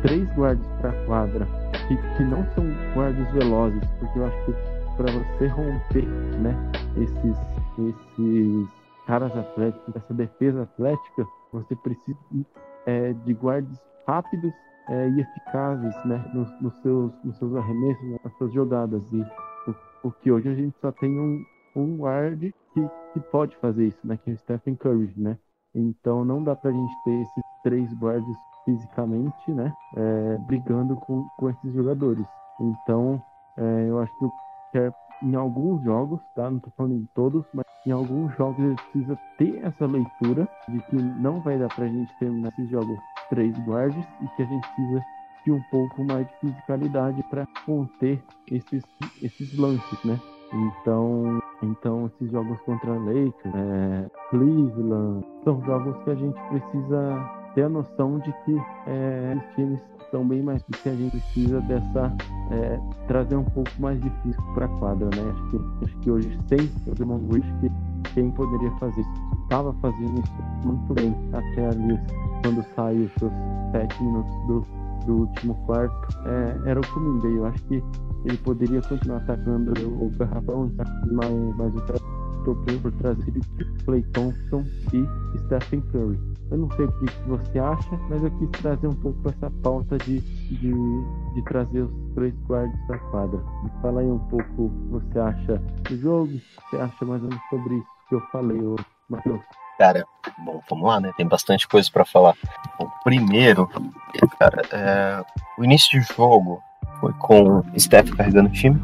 [0.03, 1.47] três guardas para a quadra,
[1.87, 4.53] que, que não são guardas velozes, porque eu acho que
[4.97, 6.05] para você romper,
[6.41, 6.55] né,
[6.95, 7.37] esses,
[7.79, 12.17] esses caras atléticos, essa defesa atlética, você precisa
[12.85, 14.53] é, de guardas rápidos
[14.89, 19.01] é, e eficazes né, nos, nos, seus, nos seus arremessos, nas suas jogadas.
[19.13, 19.25] E
[20.01, 22.39] porque hoje a gente só tem um, um guard
[22.73, 25.37] que, que pode fazer isso, né, que é o Stephen Curry, né?
[25.73, 31.49] Então não dá pra gente ter esses três guards fisicamente, né, é, brigando com, com
[31.49, 32.25] esses jogadores.
[32.59, 33.21] Então
[33.57, 34.13] é, eu acho
[34.71, 36.49] que é, em alguns jogos, tá?
[36.49, 40.79] Não tô falando em todos, mas em alguns jogos ele precisa ter essa leitura de
[40.83, 42.97] que não vai dar pra gente terminar esses jogos
[43.29, 45.01] três guardas e que a gente precisa
[45.45, 48.83] de um pouco mais de fisicalidade para conter esses,
[49.21, 50.19] esses lances, né?
[50.53, 57.63] Então, então esses jogos contra Lakers, é, Cleveland, são jogos que a gente precisa ter
[57.63, 62.13] a noção de que é, os times são bem mais que a gente precisa dessa
[62.51, 65.31] é, trazer um pouco mais de físico para a quadra, né?
[65.31, 67.71] Acho que, acho que hoje sem o Demon que
[68.13, 71.99] quem poderia fazer isso estava fazendo isso muito bem até ali
[72.43, 73.31] quando saiu os seus
[73.71, 74.65] sete minutos do,
[75.05, 77.27] do último quarto, é, era o Kuminga.
[77.27, 77.83] Eu acho que
[78.25, 80.71] ele poderia continuar atacando o Garrafão,
[81.11, 81.81] mas, mas o
[82.49, 83.33] optou por trazer
[83.85, 86.19] Clay Thompson e Stephen Curry.
[86.51, 89.97] Eu não sei o que você acha, mas eu quis trazer um pouco essa pauta
[89.99, 90.73] de, de,
[91.33, 93.39] de trazer os três guardas da quadra.
[93.81, 97.23] Fala aí um pouco o que você acha do jogo, o que você acha mais
[97.23, 98.59] ou menos sobre isso que eu falei,
[99.09, 99.41] Matheus.
[99.77, 100.05] Cara,
[100.45, 101.11] bom, vamos lá, né?
[101.15, 102.35] Tem bastante coisa para falar.
[102.77, 103.67] Bom, primeiro,
[104.37, 105.23] cara, é,
[105.57, 106.61] o início do jogo
[106.99, 108.79] foi com o Steph carregando o time,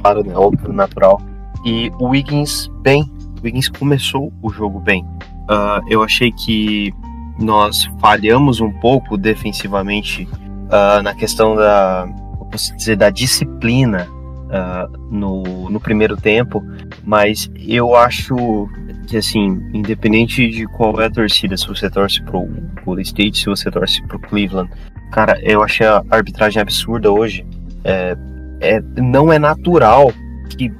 [0.00, 0.36] claro, né?
[0.36, 1.20] Óbvio, natural.
[1.64, 3.02] E o Wiggins bem.
[3.40, 5.04] O Wiggins começou o jogo bem.
[5.44, 6.92] Uh, eu achei que
[7.38, 10.28] nós falhamos um pouco defensivamente
[10.68, 12.06] uh, na questão da,
[12.54, 16.64] posso dizer, da disciplina uh, no, no primeiro tempo,
[17.04, 18.68] mas eu acho
[19.08, 22.48] que assim, independente de qual é a torcida, se você torce pro
[22.84, 24.70] Golden State, se você torce pro Cleveland,
[25.10, 27.44] cara, eu achei a arbitragem absurda hoje.
[27.82, 28.16] É,
[28.60, 30.12] é, não é natural
[30.56, 30.72] que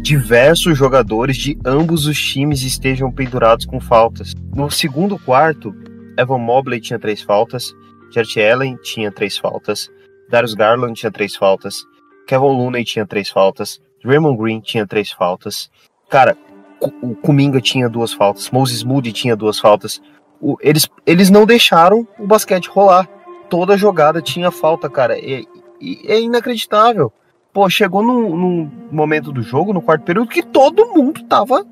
[0.00, 4.34] diversos jogadores de ambos os times estejam pendurados com faltas.
[4.54, 5.74] No segundo quarto,
[6.18, 7.74] Evan Mobley tinha três faltas,
[8.10, 9.88] Jarrett Allen tinha três faltas,
[10.28, 11.84] Darius Garland tinha três faltas,
[12.26, 15.70] Kevin Looney tinha três faltas, Raymond Green tinha três faltas.
[16.08, 16.36] Cara,
[16.80, 20.00] o Kuminga tinha duas faltas, Moses Moody tinha duas faltas.
[20.40, 23.08] O, eles, eles não deixaram o basquete rolar.
[23.48, 25.16] Toda jogada tinha falta, cara.
[25.18, 25.42] É,
[25.80, 27.12] é inacreditável.
[27.52, 31.66] Pô, chegou num, num, momento do jogo, no quarto período, que todo mundo tava,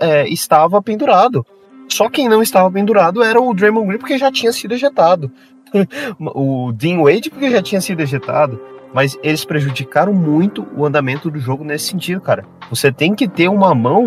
[0.00, 1.44] é, estava pendurado.
[1.88, 5.30] Só quem não estava pendurado era o Draymond Green, porque já tinha sido ejetado.
[6.18, 8.60] o Dean Wade, porque já tinha sido ejetado
[8.96, 12.46] mas eles prejudicaram muito o andamento do jogo nesse sentido, cara.
[12.70, 14.06] Você tem que ter uma mão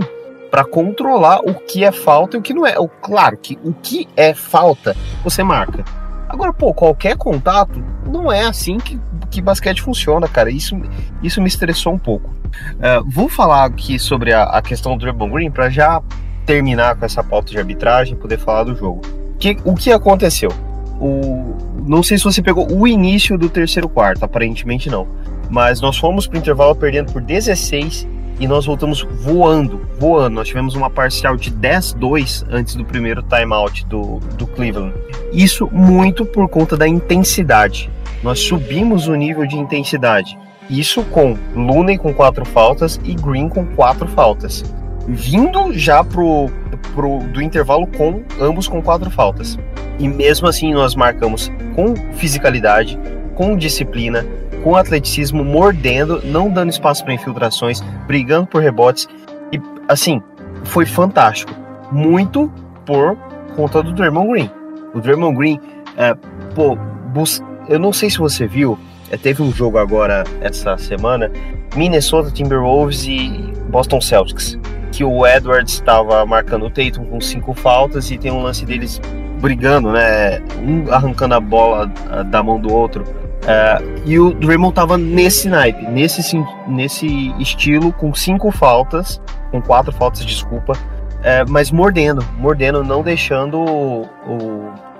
[0.49, 2.73] para controlar o que é falta e o que não é.
[3.01, 5.85] Claro que o que é falta, você marca.
[6.29, 8.99] Agora, pô, qualquer contato, não é assim que,
[9.31, 10.51] que basquete funciona, cara.
[10.51, 10.79] Isso,
[11.23, 12.29] isso me estressou um pouco.
[12.29, 16.01] Uh, vou falar aqui sobre a, a questão do Draymond Green para já
[16.45, 19.01] terminar com essa pauta de arbitragem e poder falar do jogo.
[19.39, 20.51] Que, o que aconteceu?
[20.99, 21.55] O,
[21.87, 25.07] não sei se você pegou o início do terceiro quarto, aparentemente não.
[25.49, 28.07] Mas nós fomos pro intervalo perdendo por 16
[28.39, 30.35] e nós voltamos voando, voando.
[30.35, 34.93] Nós tivemos uma parcial de 10-2 antes do primeiro timeout do, do Cleveland.
[35.33, 37.91] Isso muito por conta da intensidade.
[38.23, 40.37] Nós subimos o nível de intensidade.
[40.69, 44.63] Isso com Looney com quatro faltas e Green com quatro faltas.
[45.07, 46.49] Vindo já pro,
[46.93, 49.57] pro, do intervalo com ambos com quatro faltas.
[49.97, 52.97] E mesmo assim nós marcamos com fisicalidade,
[53.35, 54.25] com disciplina,
[54.63, 59.07] com atleticismo, mordendo, não dando espaço para infiltrações, brigando por rebotes.
[59.51, 60.21] E assim,
[60.63, 61.53] foi fantástico.
[61.91, 62.51] Muito
[62.85, 63.17] por
[63.55, 64.51] conta do Draymond Green.
[64.93, 65.59] O Draymond Green,
[65.97, 66.13] é,
[66.55, 66.75] pô,
[67.13, 67.41] bus...
[67.67, 68.77] eu não sei se você viu,
[69.11, 71.31] é, teve um jogo agora essa semana,
[71.75, 74.57] Minnesota Timberwolves e Boston Celtics,
[74.91, 79.01] que o Edwards estava marcando o Tatum com cinco faltas e tem um lance deles
[79.39, 80.41] brigando, né?
[80.61, 81.85] Um arrancando a bola
[82.25, 83.03] da mão do outro.
[83.39, 87.07] Uh, e o Draymond tava nesse naipe, nesse, nesse
[87.39, 94.09] estilo, com cinco faltas, com quatro faltas, desculpa, uh, mas mordendo, mordendo, não deixando o,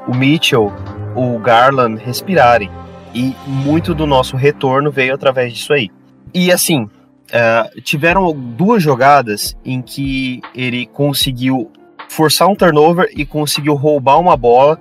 [0.07, 0.71] o, Mitchell,
[1.15, 2.71] o Garland respirarem.
[3.13, 5.89] E muito do nosso retorno veio através disso aí.
[6.33, 11.71] E assim, uh, tiveram duas jogadas em que ele conseguiu
[12.07, 14.79] forçar um turnover e conseguiu roubar uma bola,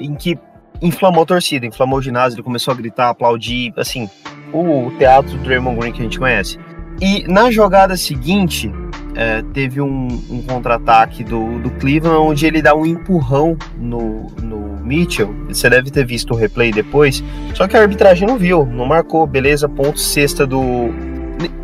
[0.00, 0.38] em que
[0.80, 4.08] inflamou a torcida, inflamou o ginásio, ele começou a gritar, aplaudir, assim,
[4.52, 6.58] o teatro do Draymond Green que a gente conhece.
[7.00, 8.72] E na jogada seguinte,
[9.14, 14.78] é, teve um, um contra-ataque do, do Cleveland, onde ele dá um empurrão no, no
[14.84, 15.34] Mitchell.
[15.48, 17.22] Você deve ter visto o replay depois.
[17.54, 20.60] Só que a arbitragem não viu, não marcou, beleza, ponto sexta do.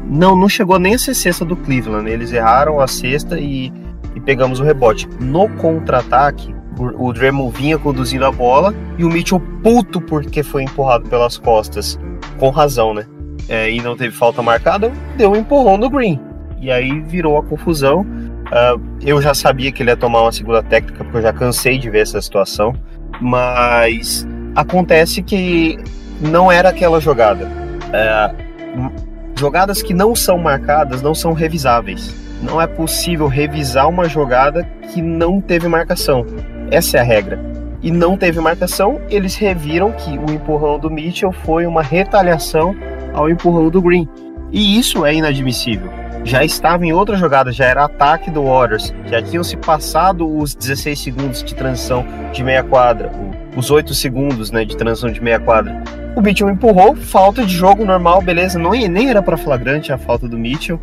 [0.04, 2.10] Não, não chegou nem a ser sexta do Cleveland.
[2.10, 3.72] Eles erraram a sexta e,
[4.14, 5.08] e pegamos o rebote.
[5.20, 11.08] No contra-ataque, o Draymond vinha conduzindo a bola e o Mitchell puto porque foi empurrado
[11.08, 11.98] pelas costas.
[12.38, 13.06] Com razão, né?
[13.48, 16.20] É, e não teve falta marcada, deu um empurrão no Green.
[16.60, 18.02] E aí virou a confusão.
[18.02, 21.78] Uh, eu já sabia que ele ia tomar uma segunda técnica, porque eu já cansei
[21.78, 22.74] de ver essa situação.
[23.20, 25.78] Mas acontece que
[26.20, 27.48] não era aquela jogada.
[27.88, 28.90] Uh,
[29.38, 32.14] jogadas que não são marcadas não são revisáveis.
[32.42, 36.24] Não é possível revisar uma jogada que não teve marcação.
[36.70, 37.38] Essa é a regra.
[37.82, 42.74] E não teve marcação, eles reviram que o empurrão do Mitchell foi uma retaliação
[43.12, 44.08] ao empurrão do Green.
[44.52, 45.90] E isso é inadmissível.
[46.24, 50.54] Já estava em outra jogada, já era ataque do Warriors, já tinham se passado os
[50.54, 53.10] 16 segundos de transição de meia quadra,
[53.56, 55.82] os 8 segundos né, de transição de meia quadra.
[56.14, 60.28] O Mitchell empurrou, falta de jogo normal, beleza, não, nem era para flagrante a falta
[60.28, 60.78] do Mitchell.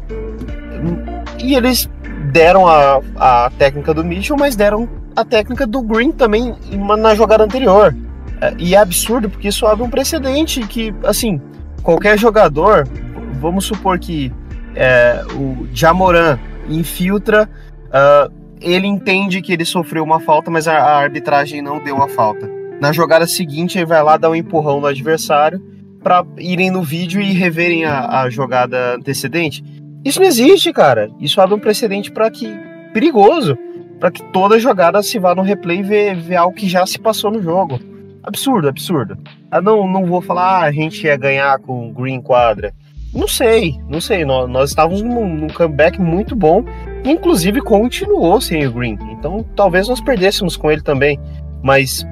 [1.42, 1.90] E eles
[2.32, 6.56] deram a, a técnica do Mitchell, mas deram a técnica do Green também
[6.98, 7.96] na jogada anterior.
[8.42, 11.42] É, e é absurdo, porque isso abre um precedente que, assim,
[11.84, 12.88] qualquer jogador,
[13.40, 14.32] vamos supor que
[14.76, 17.50] é, o Jamoran infiltra,
[17.88, 22.08] uh, ele entende que ele sofreu uma falta, mas a, a, arbitragem não deu a
[22.08, 22.50] falta.
[22.80, 25.62] Na jogada seguinte, ele vai lá dar um empurrão no adversário
[26.02, 29.64] para irem no vídeo e reverem a, a jogada antecedente.
[30.06, 31.10] Isso não existe, cara.
[31.20, 32.48] Isso abre um precedente para que
[32.94, 33.58] perigoso
[34.00, 36.98] para que toda jogada se vá no replay e ver, ver algo que já se
[36.98, 37.80] passou no jogo.
[38.24, 39.18] Absurdo, absurdo.
[39.52, 42.74] Ah, não, não vou falar, ah, a gente ia ganhar com Green Quadra.
[43.14, 44.24] Não sei, não sei.
[44.24, 46.64] Nós, nós estávamos num, num comeback muito bom,
[47.04, 48.98] inclusive continuou sem o Green.
[49.12, 51.20] Então talvez nós perdêssemos com ele também.
[51.64, 52.06] Mas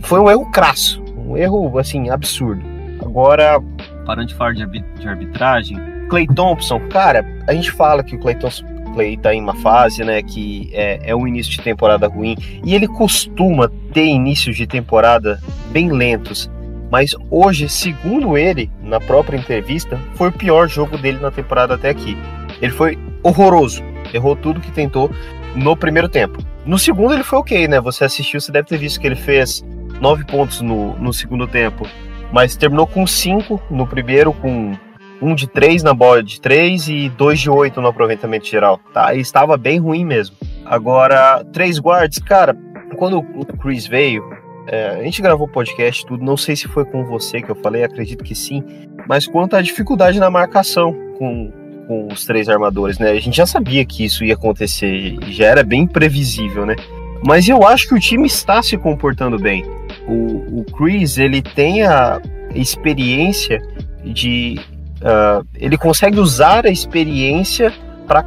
[0.00, 2.62] foi um erro crasso, um erro assim absurdo.
[3.00, 3.60] Agora,
[4.04, 4.62] parando de falar de,
[5.06, 9.54] arbitragem, Clay Thompson, cara, a gente fala que o Clay Thompson Clay tá em uma
[9.54, 14.56] fase, né, que é, é um início de temporada ruim, e ele costuma ter inícios
[14.56, 16.50] de temporada bem lentos,
[16.90, 21.90] mas hoje, segundo ele, na própria entrevista, foi o pior jogo dele na temporada até
[21.90, 22.16] aqui.
[22.62, 25.10] Ele foi horroroso, errou tudo que tentou
[25.54, 26.42] no primeiro tempo.
[26.64, 27.80] No segundo ele foi ok, né?
[27.80, 29.64] Você assistiu, você deve ter visto que ele fez
[30.00, 31.86] nove pontos no, no segundo tempo,
[32.32, 34.74] mas terminou com cinco no primeiro, com
[35.20, 39.14] um de três na bola de três e dois de oito no aproveitamento geral, tá?
[39.14, 40.36] E estava bem ruim mesmo.
[40.64, 42.56] Agora, três guards, cara,
[42.96, 44.22] quando o Chris veio,
[44.66, 47.84] é, a gente gravou podcast tudo, não sei se foi com você que eu falei,
[47.84, 48.62] acredito que sim,
[49.08, 51.50] mas quanto à dificuldade na marcação com,
[51.86, 53.10] com os três armadores, né?
[53.10, 56.76] A gente já sabia que isso ia acontecer, já era bem previsível, né?
[57.24, 59.64] Mas eu acho que o time está se comportando bem.
[60.06, 62.20] O, o Chris, ele tem a
[62.54, 63.60] experiência
[64.04, 64.60] de
[64.98, 67.72] Uh, ele consegue usar a experiência
[68.06, 68.24] para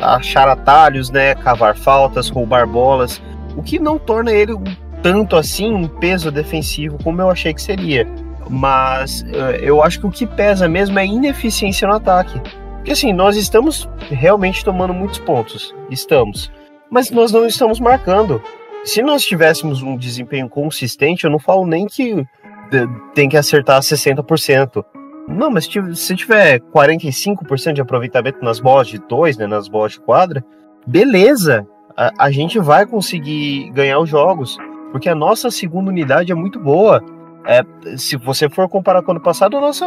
[0.00, 3.22] achar atalhos, né, cavar faltas, roubar bolas,
[3.56, 4.54] o que não torna ele
[5.02, 8.06] tanto assim um peso defensivo como eu achei que seria.
[8.48, 12.40] Mas uh, eu acho que o que pesa mesmo é a ineficiência no ataque.
[12.76, 15.74] Porque assim, nós estamos realmente tomando muitos pontos.
[15.90, 16.50] Estamos.
[16.90, 18.42] Mas nós não estamos marcando.
[18.84, 22.26] Se nós tivéssemos um desempenho consistente, eu não falo nem que
[23.14, 24.84] tem que acertar 60%.
[25.28, 30.00] Não, mas se tiver 45% de aproveitamento nas bolas de dois, né, nas bolas de
[30.00, 30.44] quadra,
[30.86, 31.66] beleza,
[31.96, 34.56] a, a, gente vai conseguir ganhar os jogos,
[34.90, 37.02] porque a nossa segunda unidade é muito boa.
[37.46, 37.62] É,
[37.96, 39.86] se você for comparar com o ano passado, a nossa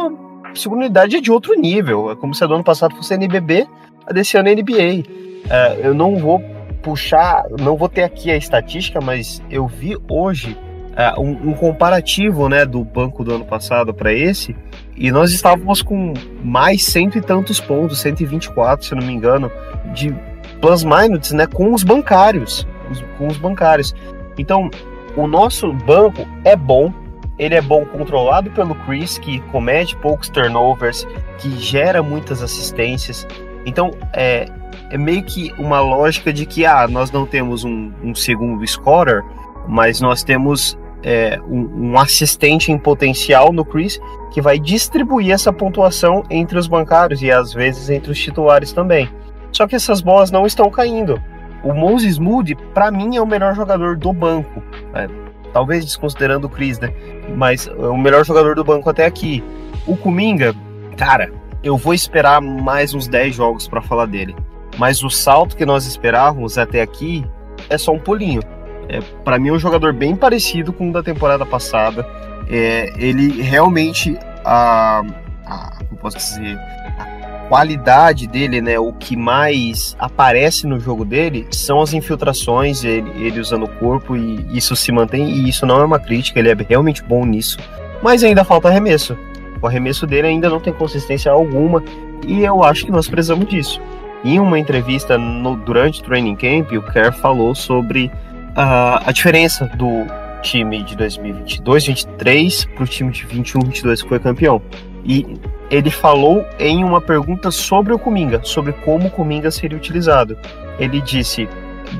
[0.54, 2.10] segunda unidade é de outro nível.
[2.10, 3.66] É como se a do ano passado fosse NBB,
[4.06, 5.04] a desse ano é NBA.
[5.48, 6.42] É, eu não vou
[6.82, 10.56] puxar, não vou ter aqui a estatística, mas eu vi hoje
[10.96, 14.54] uh, um, um, comparativo né, do banco do ano passado para esse,
[14.96, 19.50] e nós estávamos com mais cento e tantos pontos, 124, se não me engano,
[19.92, 20.14] de
[20.60, 22.66] plus minus né, com os bancários.
[22.90, 23.94] Os, com os bancários.
[24.38, 24.70] Então,
[25.16, 26.92] o nosso banco é bom,
[27.38, 31.06] ele é bom controlado pelo Chris, que comete poucos turnovers,
[31.38, 33.26] que gera muitas assistências.
[33.66, 34.48] Então, é,
[34.90, 39.22] é meio que uma lógica de que ah, nós não temos um, um segundo scorer,
[39.68, 44.00] mas nós temos é, um, um, assistente em potencial no Chris
[44.32, 49.08] que vai distribuir essa pontuação entre os bancários e às vezes entre os titulares também.
[49.52, 51.22] Só que essas bolas não estão caindo.
[51.62, 54.60] O Moses Moody, para mim, é o melhor jogador do banco.
[54.94, 55.08] É,
[55.52, 56.92] talvez desconsiderando o Chris, né?
[57.36, 59.44] Mas é o melhor jogador do banco até aqui.
[59.86, 60.56] O Kuminga,
[60.96, 61.30] cara,
[61.62, 64.34] eu vou esperar mais uns 10 jogos para falar dele.
[64.76, 67.24] Mas o salto que nós esperávamos até aqui
[67.70, 68.42] é só um pulinho.
[68.88, 72.06] É, para mim é um jogador bem parecido com o da temporada passada.
[72.48, 75.02] É, ele realmente a,
[75.44, 76.56] a como posso dizer
[76.98, 78.78] a qualidade dele, né?
[78.78, 84.16] O que mais aparece no jogo dele são as infiltrações, ele, ele usando o corpo
[84.16, 86.38] e isso se mantém e isso não é uma crítica.
[86.38, 87.58] Ele é realmente bom nisso,
[88.02, 89.16] mas ainda falta arremesso.
[89.60, 91.82] O arremesso dele ainda não tem consistência alguma
[92.26, 93.80] e eu acho que nós precisamos disso.
[94.24, 98.10] Em uma entrevista no, durante o training camp, o Kerr falou sobre
[98.56, 100.06] a, diferença do
[100.42, 104.62] time de 2022-23 para o time de 21-22 que foi campeão.
[105.04, 105.36] E
[105.70, 110.38] ele falou em uma pergunta sobre o Cominga, sobre como o Cominga seria utilizado.
[110.78, 111.48] Ele disse,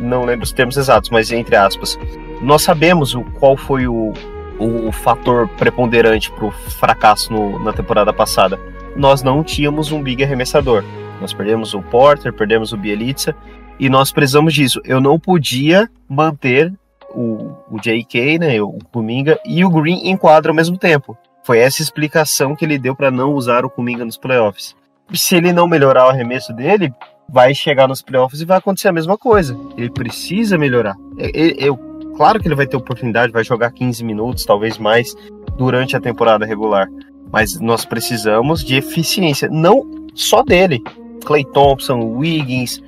[0.00, 1.98] não lembro os termos exatos, mas entre aspas,
[2.40, 4.12] nós sabemos o, qual foi o,
[4.58, 8.58] o, o fator preponderante para o fracasso no, na temporada passada.
[8.96, 10.82] Nós não tínhamos um big arremessador.
[11.20, 13.34] Nós perdemos o Porter, perdemos o Bielitsa,
[13.78, 14.80] e nós precisamos disso.
[14.84, 16.72] Eu não podia manter
[17.10, 21.16] o, o JK, né, o Kuminga e o Green em quadra ao mesmo tempo.
[21.42, 24.74] Foi essa explicação que ele deu para não usar o Kuminga nos playoffs.
[25.14, 26.92] Se ele não melhorar o arremesso dele,
[27.28, 29.56] vai chegar nos playoffs e vai acontecer a mesma coisa.
[29.76, 30.96] Ele precisa melhorar.
[31.16, 31.76] Eu,
[32.16, 35.14] claro que ele vai ter oportunidade, vai jogar 15 minutos, talvez mais,
[35.56, 36.88] durante a temporada regular.
[37.32, 40.82] Mas nós precisamos de eficiência, não só dele.
[41.24, 42.80] Clay Thompson, Wiggins,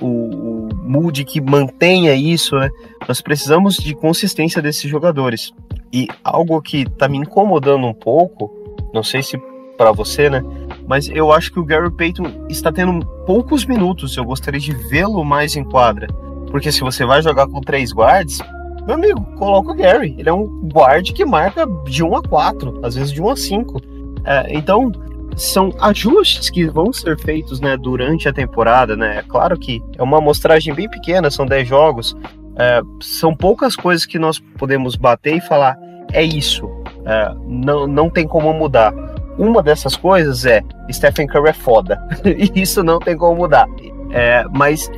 [0.00, 2.70] o, o que mantenha isso, né?
[3.08, 5.52] Nós precisamos de consistência desses jogadores.
[5.92, 8.50] E algo que tá me incomodando um pouco,
[8.92, 9.38] não sei se
[9.76, 10.42] para você, né?
[10.86, 14.16] Mas eu acho que o Gary Payton está tendo poucos minutos.
[14.16, 16.06] Eu gostaria de vê-lo mais em quadra.
[16.50, 18.40] Porque se você vai jogar com três guards,
[18.86, 20.14] meu amigo, coloca o Gary.
[20.18, 23.36] Ele é um guard que marca de 1 a 4, às vezes de 1 a
[23.36, 23.82] 5.
[24.24, 24.90] É, então,
[25.36, 29.18] são ajustes que vão ser feitos né, durante a temporada, né?
[29.18, 32.16] É claro que é uma amostragem bem pequena, são 10 jogos.
[32.58, 35.76] É, são poucas coisas que nós podemos bater e falar,
[36.10, 36.66] é isso.
[37.04, 38.94] É, não, não tem como mudar.
[39.38, 42.00] Uma dessas coisas é Stephen Curry é foda.
[42.24, 43.66] e isso não tem como mudar.
[44.10, 44.90] É, mas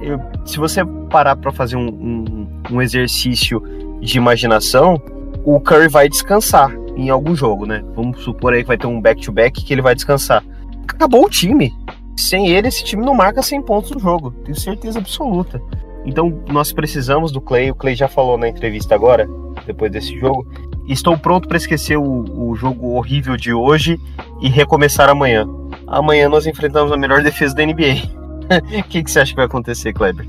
[0.45, 3.61] se você parar para fazer um, um, um exercício
[4.01, 5.03] de imaginação,
[5.45, 7.83] o Curry vai descansar em algum jogo, né?
[7.95, 10.45] Vamos supor aí que vai ter um back-to-back -back que ele vai descansar.
[10.87, 11.73] Acabou o time.
[12.17, 14.33] Sem ele, esse time não marca 100 pontos no jogo.
[14.45, 15.63] Tenho certeza absoluta.
[16.05, 17.71] Então, nós precisamos do Clay.
[17.71, 19.29] O Clay já falou na entrevista agora,
[19.65, 20.47] depois desse jogo.
[20.89, 24.01] Estou pronto para esquecer o, o jogo horrível de hoje
[24.41, 25.47] e recomeçar amanhã.
[25.87, 28.19] Amanhã nós enfrentamos a melhor defesa da NBA.
[28.49, 30.27] O que, que você acha que vai acontecer, Kleber?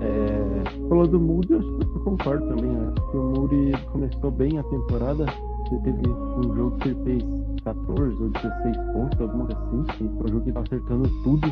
[0.00, 2.70] É, falou do Moody, eu concordo também.
[2.70, 2.94] Né?
[3.12, 5.26] O Moody começou bem a temporada,
[5.70, 7.24] teve um jogo que ele fez
[7.64, 10.04] 14 ou 16 pontos, alguma coisa assim.
[10.04, 11.48] E foi um jogo que tá acertando tudo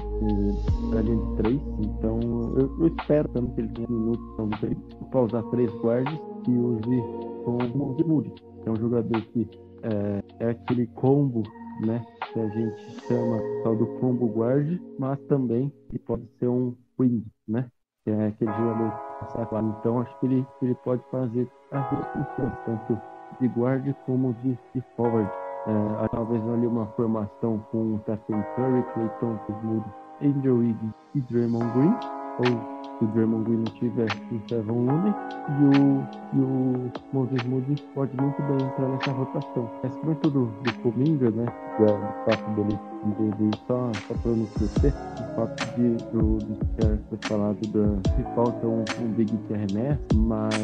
[0.97, 1.61] é, linha de 3.
[1.81, 2.21] Então
[2.57, 4.77] eu, eu espero também que ele tenha minutos também
[5.11, 6.15] para usar três guardas
[6.49, 7.03] e use
[7.45, 8.33] com o Moody.
[8.67, 9.49] É um jogador que
[9.83, 11.43] é, é, aquele combo,
[11.85, 12.05] né?
[12.33, 17.25] Que a gente chama tal do combo guard, mas também que pode ser um wing,
[17.47, 17.69] né?
[18.05, 18.93] Que é aquele jogador
[19.33, 24.35] que Então acho que ele, ele pode fazer as duas funções, tanto de guard como
[24.43, 24.57] de
[24.97, 25.31] forward.
[25.67, 29.91] É, talvez ali uma formação com Stephen Curry, Clayton Moody,
[30.23, 31.95] Angel Wiggins e Draymond Green,
[32.39, 35.15] ou se o Draymond Green não tiver, o Kevin Looney
[35.49, 39.71] e o, Moses Moody pode muito bem entrar nessa rotação.
[39.85, 41.47] Esse comentou do, Cominga, né?
[41.79, 42.79] Do fato dele,
[43.11, 48.23] dele só, só para não crescer, o fato de do, do ter falado da que
[48.35, 50.55] falta um, um Big que arremessa, mas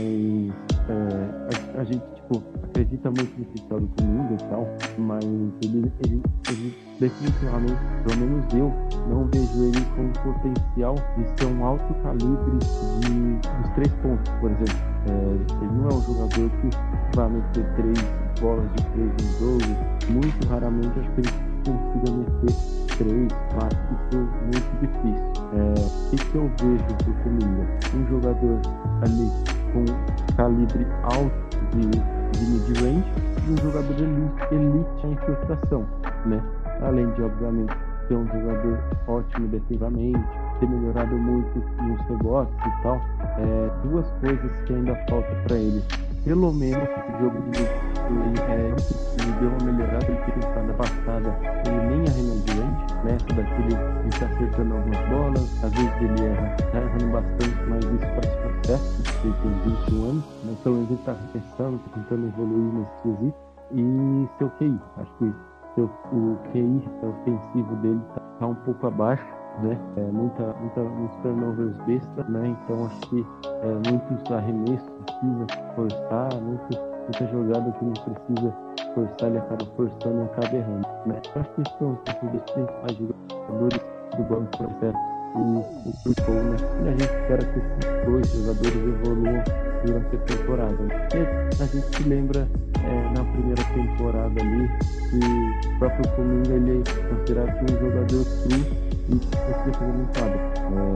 [0.89, 4.67] é, a, a, gente tipo, acredita muito no potencial do Cominga e tal,
[4.99, 8.73] mas ele, ele, ele definitivamente, pelo menos eu,
[9.09, 12.59] não vejo ele com potencial de ser um alto calibre
[13.01, 14.91] de, dos três pontos, por exemplo.
[15.07, 17.99] É, ele não é um jogador que vai meter três
[18.41, 19.77] bolas de três no jogo.
[20.11, 25.31] Muito raramente acho que ele consiga meter três, quatro, isso é muito difícil.
[25.53, 25.75] É,
[26.13, 27.67] o que eu vejo do Cominga?
[27.95, 28.61] Um jogador
[29.03, 29.31] ali
[29.73, 31.33] com calibre alto
[31.73, 33.05] de, de mid-range
[33.47, 35.87] e um jogador elite, elite a infiltração,
[36.27, 36.43] né?
[36.83, 37.75] além de, obviamente,
[38.09, 40.21] ser um jogador ótimo defensivamente,
[40.59, 43.01] ter melhorado muito nos rebotes e tal,
[43.39, 45.83] é, duas coisas que ainda falta para ele.
[46.25, 47.61] Pelo menos esse jogo de
[48.11, 48.75] ele, é,
[49.23, 53.19] ele deu uma melhorada, ele teve temporada passada, ele nem arremessa de range, né?
[53.35, 58.07] Daquele de estar acertando algumas bolas, às vezes ele erra, tá errando bastante, mas isso
[58.07, 60.57] faz processo, ele tem 21 anos, né?
[60.61, 63.51] então ele está pensando, tá tentando evoluir nesse quesito.
[63.73, 65.33] E seu QI, acho que
[65.75, 69.25] seu, o QI ofensivo dele está tá um pouco abaixo,
[69.63, 69.79] né?
[69.97, 72.57] É, muita, muita, muitos turnovers besta, né?
[72.65, 78.55] Então acho que é, muitos arremessos precisa forçar, muito, muita jogada que não precisa
[78.95, 80.89] forçar, ele acaba forçando e acaba errando.
[81.07, 81.23] Né?
[81.35, 83.81] Acho que são os dois principais jogadores
[84.17, 86.57] do banco processo e o Triple, né?
[86.85, 89.45] E a gente espera que esses dois jogadores evoluam
[89.85, 90.83] durante a temporada.
[90.83, 91.09] Né?
[91.15, 92.49] E a gente se lembra
[92.85, 94.69] é, na primeira temporada ali
[95.11, 100.41] que o próprio Cominga ele é considerado um jogador cru e conseguiu fazer um quadro.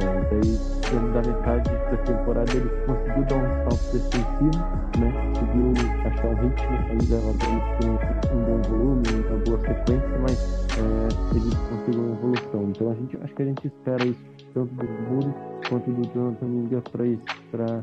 [0.04, 4.64] É, daí, da metade da temporada, ele conseguiu dar um salto defensivo,
[4.98, 5.32] né?
[5.34, 5.72] Conseguiu
[6.06, 7.16] achar um ritmo, ainda
[7.78, 7.90] tem
[8.32, 12.62] um bom volume, uma boa sequência, mas é, ele conseguiu uma evolução.
[12.70, 15.34] Então, a gente, acho que a gente espera isso tanto do Muri
[15.68, 17.82] quanto do Jonathan Minga para isso, para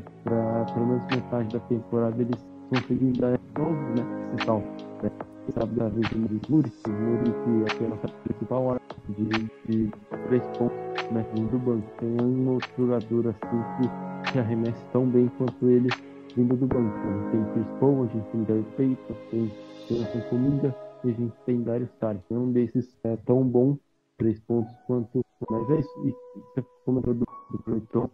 [0.72, 4.32] pelo menos metade da temporada eles conseguirem dar novo, né?
[4.34, 4.84] Esse salto.
[5.02, 5.10] Né?
[5.50, 9.24] Sabe da vez do Muri, que é a nossa principal hora de,
[9.66, 9.90] de
[10.28, 10.76] três pontos
[11.10, 11.90] né, vindo do banco.
[11.98, 15.88] Tem um outro jogador assim que, que arremessa tão bem quanto ele
[16.36, 16.96] vindo do banco.
[16.96, 17.30] Né?
[17.32, 19.52] Tem Chris Paul, a gente tem Gary Payton, tem
[19.88, 22.24] Jonathan Cominga e a gente tem Dario Saric.
[22.30, 23.76] Um desses é tão bom
[24.18, 25.24] três pontos quanto.
[25.50, 26.06] Mas é isso.
[26.06, 26.14] E
[26.54, 28.10] você comentou do, do Clayton,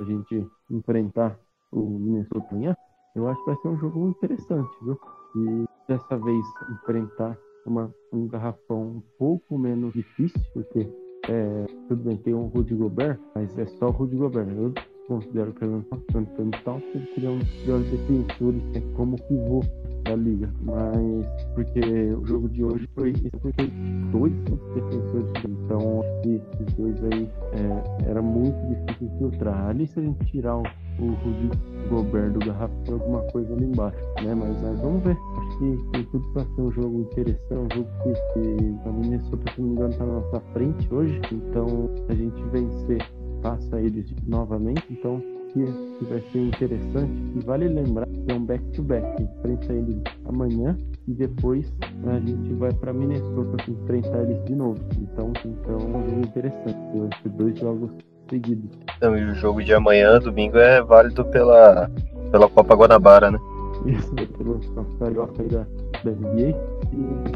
[0.00, 1.38] a gente enfrentar
[1.72, 2.76] o Minnesota.
[3.14, 4.98] Eu acho que vai ser um jogo interessante, viu?
[5.34, 10.88] E dessa vez enfrentar uma, um garrafão um pouco menos difícil, porque
[11.28, 14.48] é, tudo bem, tem um Rudy Gobert, mas é só o Rudy Gobert.
[14.48, 14.72] Eu
[15.08, 19.60] considero que está cantando tal, ele seria um dos piores defensores né, como pivô
[20.04, 20.52] da liga.
[20.62, 21.80] Mas porque
[22.14, 23.66] o jogo de hoje foi isso porque
[24.12, 24.32] dois
[24.74, 29.68] defensores, então esses dois aí é, era muito difícil filtrar.
[29.68, 30.62] Ali se a gente tirar o,
[30.98, 31.50] o Rudy
[31.88, 34.34] Gobert do garrafão, alguma coisa ali embaixo, né?
[34.34, 35.16] Mas, mas vamos ver.
[35.38, 39.52] Acho que tem tudo para ser um jogo interessante, um jogo que, que a Minnesota,
[39.52, 41.20] se não me engano, está na nossa frente hoje.
[41.32, 43.10] Então, a gente vencer,
[43.42, 44.84] passa eles novamente.
[44.90, 45.22] Então,
[45.56, 47.12] que, vai ser interessante.
[47.34, 49.22] E vale lembrar que é um back-to-back.
[49.22, 50.76] Enfrenta eles amanhã
[51.08, 51.72] e depois
[52.06, 54.80] a gente vai para Minnesota enfrentar eles de novo.
[55.00, 57.22] Então, então é um jogo interessante.
[57.22, 57.90] Ser dois jogos
[58.28, 58.70] seguidos.
[58.96, 61.90] Então, e o jogo de amanhã, domingo, é válido pela,
[62.30, 63.38] pela Copa Guanabara, né?
[63.86, 64.60] Isso, pelo
[64.98, 65.66] Carioca da,
[66.04, 66.56] da NBA.
[66.92, 67.26] E.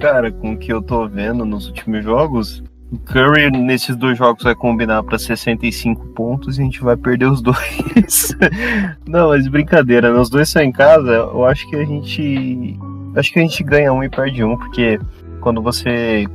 [0.00, 4.42] Cara, com o que eu tô vendo nos últimos jogos, o Curry nesses dois jogos
[4.42, 8.36] vai combinar para 65 pontos e a gente vai perder os dois.
[9.06, 10.18] Não, mas brincadeira, né?
[10.18, 12.78] os dois são em casa, eu acho que a gente.
[13.14, 14.98] Acho que a gente ganha um e perde um, porque
[15.40, 16.26] quando você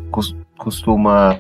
[0.58, 1.38] costuma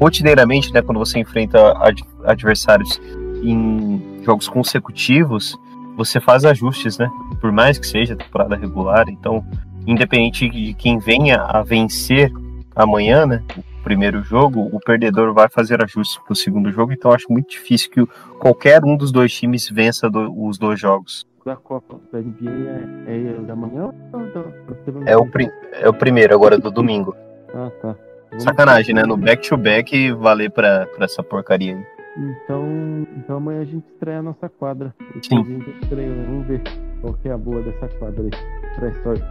[0.00, 3.00] rotineiramente, né, quando você enfrenta ad adversários
[3.42, 5.58] em jogos consecutivos,
[5.96, 7.10] você faz ajustes, né?
[7.40, 9.44] Por mais que seja temporada regular, então,
[9.86, 12.32] independente de quem venha a vencer
[12.74, 17.12] amanhã, né, o primeiro jogo, o perdedor vai fazer ajustes para o segundo jogo, então
[17.12, 18.06] acho muito difícil que
[18.38, 21.26] qualquer um dos dois times vença do, os dois jogos.
[21.44, 22.50] Da Copa da NBA
[23.08, 25.28] é, é da manhã ou da, é, o
[25.72, 27.16] é o primeiro, agora do domingo.
[27.52, 27.96] Ah, tá.
[28.38, 29.02] Sacanagem, né?
[29.02, 31.86] No back-to-back -back, valer pra, pra essa porcaria aí.
[32.16, 34.94] Então, então amanhã a gente estreia a nossa quadra.
[35.22, 35.40] Sim.
[35.40, 36.62] A gente estreia, vamos ver
[37.00, 38.30] qual que é a boa dessa quadra aí.
[38.76, 39.24] traz sorte.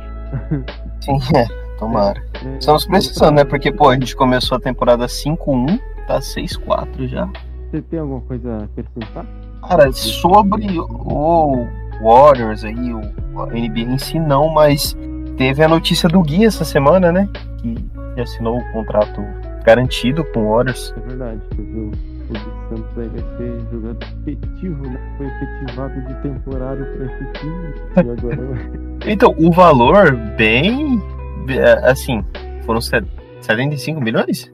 [1.02, 2.24] Sim, é, tomara.
[2.44, 3.46] É, Estamos precisando, né?
[3.46, 7.30] Porque, pô, a gente começou a temporada 5-1, tá 6-4 já.
[7.70, 9.26] Você tem alguma coisa a acrescentar?
[9.68, 11.68] Cara, sobre o
[12.02, 13.00] Warriors aí, o
[13.46, 14.98] NBA em si não, mas
[15.38, 17.30] teve a notícia do Gui essa semana, né?
[17.60, 17.76] Que
[18.20, 19.22] assinou o contrato
[19.64, 20.94] garantido com o Warriors.
[20.98, 25.00] É verdade, o, o Santos aí vai ser jogador efetivo, né?
[25.18, 27.74] Foi efetivado de temporário para efetivo.
[27.96, 28.72] E agora...
[29.06, 31.02] então, o valor bem.
[31.50, 32.24] É, assim,
[32.66, 34.52] foram 75 milhões?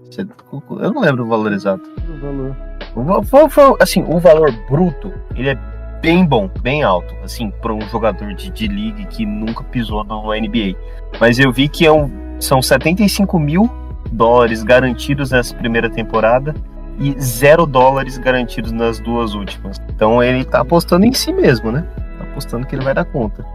[0.81, 1.83] Eu não lembro o valor exato.
[2.09, 2.55] O valor.
[2.95, 5.57] O, assim, o valor bruto, ele é
[6.01, 10.33] bem bom, bem alto, assim, para um jogador de, de league que nunca pisou no
[10.33, 10.75] NBA.
[11.19, 12.09] Mas eu vi que é um,
[12.39, 13.69] são 75 mil
[14.11, 16.55] dólares garantidos nessa primeira temporada
[16.99, 19.79] e zero dólares garantidos nas duas últimas.
[19.89, 21.85] Então ele tá apostando em si mesmo, né?
[22.17, 23.45] Tá apostando que ele vai dar conta.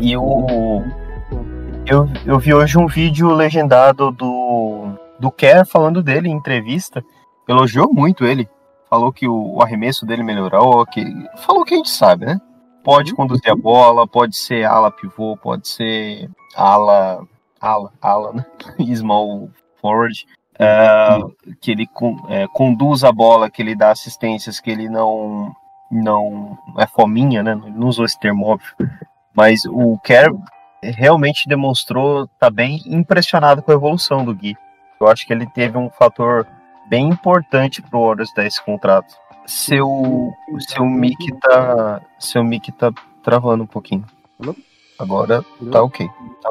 [0.00, 0.82] E o.
[1.86, 7.02] Eu, eu vi hoje um vídeo legendado do, do Kerr falando dele em entrevista.
[7.48, 8.48] Elogiou muito ele.
[8.90, 10.84] Falou que o, o arremesso dele melhorou.
[10.86, 11.04] Que,
[11.36, 12.38] falou que a gente sabe, né?
[12.84, 17.22] Pode conduzir a bola, pode ser ala pivô, pode ser ala.
[17.60, 18.46] Ala, ala, né?
[18.94, 19.50] Small
[19.80, 21.88] forward, uh, que ele
[22.28, 25.54] é, conduz a bola, que ele dá assistências, que ele não
[25.90, 27.54] não é fominha, né?
[27.54, 28.74] Não usou esse termo óbvio,
[29.34, 30.30] mas o Kerr
[30.82, 34.56] realmente demonstrou tá bem impressionado com a evolução do Gui.
[35.00, 36.46] Eu acho que ele teve um fator
[36.88, 39.14] bem importante pro Warriors dar esse contrato.
[39.46, 42.92] Seu seu mic tá seu mic tá
[43.22, 44.04] travando um pouquinho.
[44.98, 46.08] Agora tá ok.
[46.42, 46.50] Tá,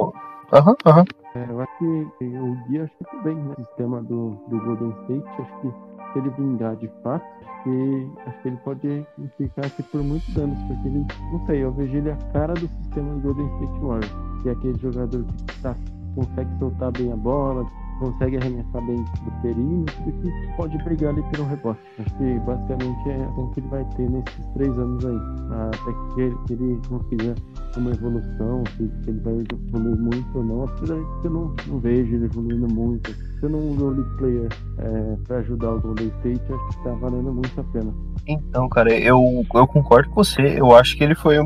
[0.53, 1.03] aham, aham.
[1.35, 5.41] É, eu acho que o Gui acho que bem no sistema do, do Golden State.
[5.41, 5.67] Acho que
[6.13, 10.37] se ele vingar de fato, acho que, acho que ele pode ficar aqui por muitos
[10.37, 13.79] anos, porque ele, não sei, eu vejo ele a cara do sistema do Golden State
[13.81, 15.75] Warriors, que é aquele jogador que tá,
[16.15, 17.65] consegue soltar bem a bola,
[17.99, 21.79] consegue arremessar bem do perímetro e que pode brigar ali pelo rebote.
[21.99, 25.19] Acho que basicamente é o que ele vai ter nesses três anos aí,
[25.51, 27.35] até que ele, que ele consiga
[27.77, 31.79] uma evolução, se ele vai evoluir muito ou não, apesar de que eu não, não
[31.79, 33.27] vejo ele evoluindo muito.
[33.39, 37.61] Sendo um role player é, para ajudar o Golden State, acho que tá valendo muito
[37.61, 37.93] a pena.
[38.25, 40.59] Então, cara, eu, eu concordo com você.
[40.59, 41.37] Eu acho que ele foi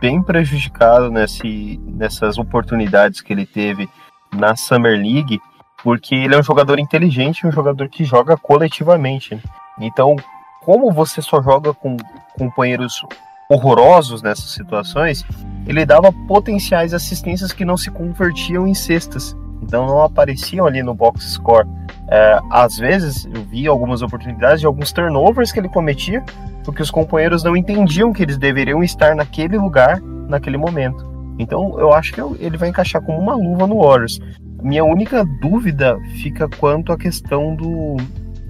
[0.00, 3.88] bem prejudicado nesse, nessas oportunidades que ele teve
[4.36, 5.40] na Summer League,
[5.82, 9.40] porque ele é um jogador inteligente, um jogador que joga coletivamente.
[9.80, 10.16] Então,
[10.64, 11.96] como você só joga com
[12.36, 13.02] companheiros
[13.48, 15.24] horrorosos nessas situações,
[15.66, 19.36] ele dava potenciais assistências que não se convertiam em cestas.
[19.62, 21.66] Então não apareciam ali no box score.
[22.10, 26.22] É, às vezes eu vi algumas oportunidades de alguns turnovers que ele cometia,
[26.64, 31.06] porque os companheiros não entendiam que eles deveriam estar naquele lugar, naquele momento.
[31.38, 34.20] Então eu acho que ele vai encaixar como uma luva no Warriors.
[34.62, 37.96] Minha única dúvida fica quanto à questão do,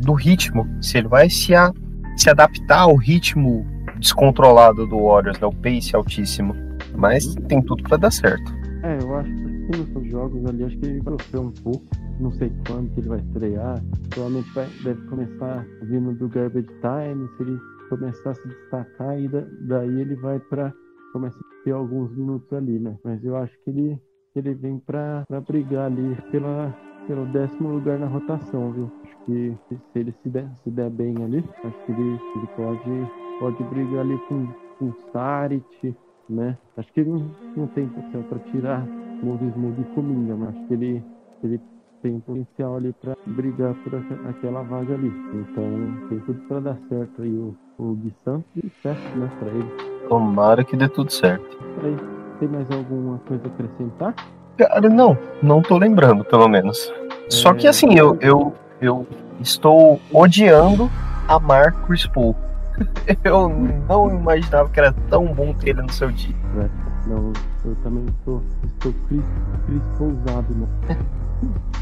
[0.01, 0.67] do ritmo.
[0.81, 1.73] Se ele vai se, a,
[2.17, 3.67] se adaptar ao ritmo
[3.99, 5.47] descontrolado do Warriors, né?
[5.47, 6.55] O pace altíssimo.
[6.97, 8.53] Mas tem tudo para dar certo.
[8.83, 11.85] É, eu acho que nos seus jogos ali, acho que ele vai sofrer um pouco.
[12.21, 13.83] Não sei quando que ele vai estrear.
[14.11, 17.29] Provavelmente vai, deve começar vindo do Garbage Time.
[17.37, 19.29] Se ele começar a se destacar, e
[19.67, 20.73] daí ele vai para
[21.13, 22.97] começar a ter alguns minutos ali, né?
[23.05, 24.01] Mas eu acho que ele,
[24.39, 26.75] ele vem para brigar ali pela,
[27.07, 28.91] pelo décimo lugar na rotação, viu?
[29.05, 33.29] Acho que se ele se der, se der bem ali, acho que ele, ele pode
[33.39, 34.47] pode brigar ali com,
[34.79, 35.97] com Sarit,
[36.29, 36.57] né?
[36.77, 38.87] Acho que ele não, não tem potencial para tirar
[39.23, 41.03] Moses Moody e Cominga, mas acho que ele,
[41.43, 41.61] ele
[42.03, 43.95] tem potencial ali para brigar por
[44.29, 45.13] aquela vaga ali.
[45.35, 49.49] Então tem tudo para dar certo aí o, o Gui Santos e certo, né, para
[49.49, 50.09] ele.
[50.09, 51.59] Tomara que dê tudo certo.
[51.83, 54.15] Aí, tem mais alguma coisa a acrescentar?
[54.57, 56.93] Cara, não, não tô lembrando, pelo menos.
[56.93, 57.31] É...
[57.31, 59.07] Só que assim, eu, eu, eu
[59.41, 60.91] estou odiando
[61.29, 62.35] amar Chris Paul.
[63.25, 63.49] eu
[63.89, 66.37] não imaginava que era tão bom ter ele no seu time.
[66.59, 66.69] É,
[67.09, 67.33] não,
[67.65, 69.25] eu também estou, estou cris,
[69.67, 70.99] cris pousado, né?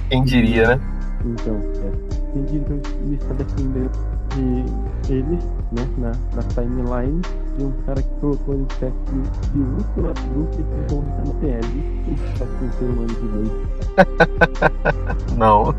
[0.08, 0.80] Quem diria, né?
[1.24, 2.32] Então, é.
[2.32, 3.90] Quem diria que ele está defendendo
[4.34, 5.38] de ele,
[5.72, 7.20] né, na, na timeline,
[7.56, 8.96] de um cara que colocou ele perto
[9.52, 11.66] de, Úrsula Truque e ficou na TL.
[12.12, 13.50] Isso tá com ser humano de dois.
[15.38, 15.74] Não.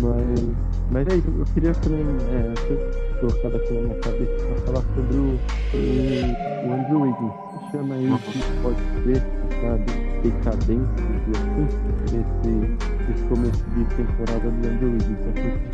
[0.00, 0.56] Mas,
[0.90, 2.06] mas é isso, eu queria também.
[2.30, 5.38] É, colocado aqui na minha cabeça para falar sobre o,
[5.74, 7.32] o, o Andrew Wiggins.
[7.70, 9.16] Chama ele que pode ser
[9.50, 11.04] essa decadência,
[11.34, 15.18] assim, esse, esse começo de temporada do Andrew Wiggins.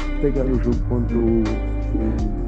[0.01, 1.42] Se pegar o jogo contra o,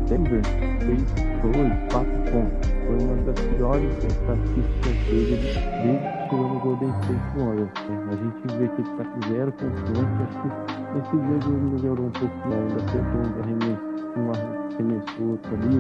[0.09, 0.43] Denver,
[0.81, 1.03] fez
[1.43, 2.69] dois, quatro pontos.
[2.87, 5.37] Foi uma das piores estatísticas dele
[5.83, 7.71] desde chegou no Golden State Warriors.
[7.89, 7.95] Né?
[8.09, 10.23] A gente vê que ele tá zero confiante.
[10.23, 10.49] Acho que
[10.99, 13.86] esse jogo melhorou um pouco, ainda acertou um arremesso,
[14.17, 15.79] um arremesso outro ali,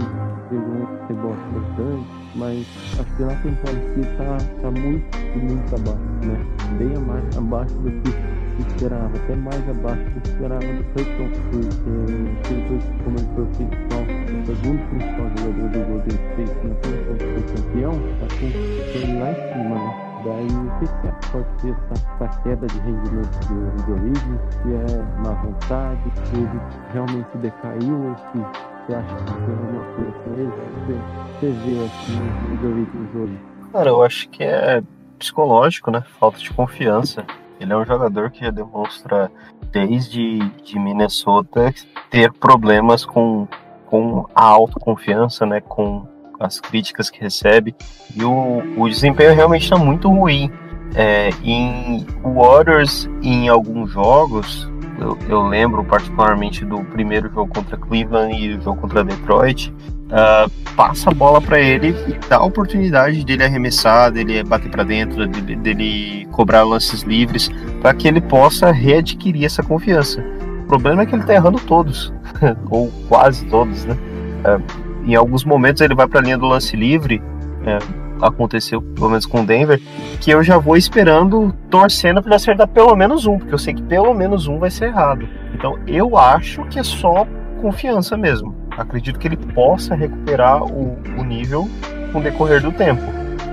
[0.48, 2.66] pegou um rebote importante, mas
[2.98, 6.46] acho que na temporada em si tá, tá muito, muito abaixo, né?
[6.78, 8.36] Bem abaixo, abaixo do que
[8.68, 13.44] esperava, até mais abaixo do que esperava do Clayton, porque ele foi, como ele foi
[13.44, 18.46] o principal, o segundo principal jogador do Golden State na posição de campeão, tá com
[18.46, 20.05] ele lá em cima, né?
[20.24, 24.74] Daí o que, que pode ser essa, essa, queda de rendimento do, do Origins, se
[24.74, 26.60] é má vontade, se ele
[26.92, 28.38] realmente decaiu ou se
[28.86, 30.52] você acha que tem alguma coisa com ele?
[30.86, 30.98] Você,
[31.40, 33.38] você vê assim o Origins hoje?
[33.72, 34.82] Cara, eu acho que é
[35.18, 36.02] psicológico, né?
[36.18, 37.24] Falta de confiança.
[37.60, 39.30] Ele é um jogador que já demonstra,
[39.70, 41.74] desde de Minnesota,
[42.10, 43.48] ter problemas com,
[43.86, 45.60] com a autoconfiança, né?
[45.60, 46.06] Com
[46.40, 47.74] as críticas que recebe.
[48.14, 50.50] E o, o desempenho realmente está muito ruim.
[50.94, 58.34] É, em Warriors, em alguns jogos, eu, eu, lembro particularmente do primeiro jogo contra Cleveland
[58.34, 59.72] e o jogo contra Detroit,
[60.06, 64.84] uh, passa a bola para ele e dá a oportunidade dele arremessar, dele bater para
[64.84, 67.50] dentro, dele, dele, cobrar lances livres,
[67.82, 70.24] para que ele possa readquirir essa confiança.
[70.64, 72.12] O problema é que ele tá errando todos,
[72.70, 73.96] ou quase todos, né?
[74.44, 77.22] Uh, em alguns momentos ele vai para a linha do lance livre.
[77.62, 79.80] Uh, aconteceu, pelo menos com o Denver,
[80.20, 83.82] que eu já vou esperando, torcendo para acertar pelo menos um, porque eu sei que
[83.82, 85.28] pelo menos um vai ser errado.
[85.54, 87.26] Então eu acho que é só
[87.60, 88.54] confiança mesmo.
[88.70, 91.68] Acredito que ele possa recuperar o, o nível
[92.12, 93.02] com o decorrer do tempo.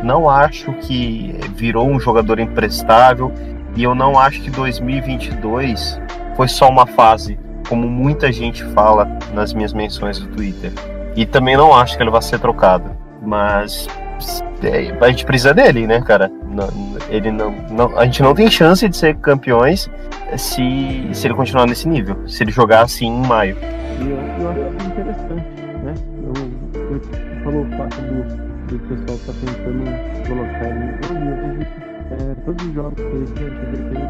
[0.03, 3.31] Não acho que virou um jogador imprestável
[3.75, 5.99] e eu não acho que 2022
[6.35, 10.71] foi só uma fase, como muita gente fala nas minhas menções do Twitter.
[11.15, 12.91] E também não acho que ele vai ser trocado.
[13.21, 13.87] Mas
[14.63, 16.31] é, a gente precisa dele, né, cara?
[17.09, 19.89] ele não, não, a gente não tem chance de ser campeões
[20.37, 23.57] se, se ele continuar nesse nível, se ele jogar assim em maio.
[23.99, 25.45] Eu, eu acho interessante,
[25.83, 25.93] né?
[26.23, 28.23] Eu, eu falou o fato do,
[28.67, 30.97] do pessoal tá tentando colocar ele.
[31.09, 31.82] Eu, eu, é,
[32.45, 34.03] todos os jogos que ele tem, que ele tem,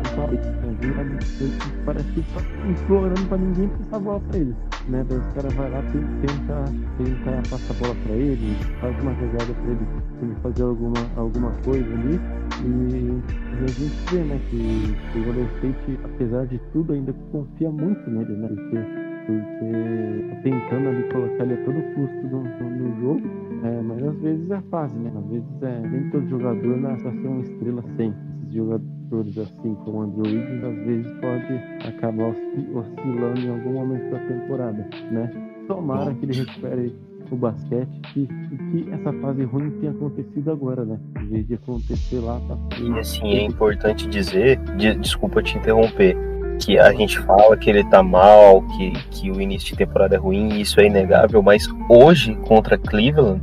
[1.41, 4.55] ele parece que tá implorando pra ninguém passar a bola pra ele.
[4.87, 5.05] Né?
[5.07, 6.65] Daí os caras vai lá tenta,
[6.97, 9.87] tenta passar a bola pra ele, faz uma jogada pra ele,
[10.19, 12.19] pra ele fazer alguma, alguma coisa ali.
[12.63, 13.21] E,
[13.59, 17.69] e a gente vê, né, que, que o Golden State, apesar de tudo, ainda confia
[17.69, 18.47] muito nele, né?
[18.47, 23.21] Porque porque tentando ali colocar ele a todo custo no, no, jogo,
[23.63, 25.11] é, mas às vezes é fácil, né?
[25.15, 28.19] Às vezes é, nem todo jogador nasce a ser uma estrela sempre.
[28.43, 32.35] Esses jogadores assim como Andrew Wiggins às vezes pode acabar
[32.73, 35.31] oscilando em algum momento da temporada, né?
[35.67, 36.93] Tomara que ele recupere
[37.31, 40.99] o basquete e, e, que essa fase ruim tenha acontecido agora, né?
[41.21, 46.15] Em vez de acontecer lá, tá E assim, é importante dizer, de, desculpa te interromper,
[46.59, 50.17] que a gente fala que ele tá mal, que, que o início de temporada é
[50.17, 53.41] ruim, isso é inegável, mas hoje, contra Cleveland,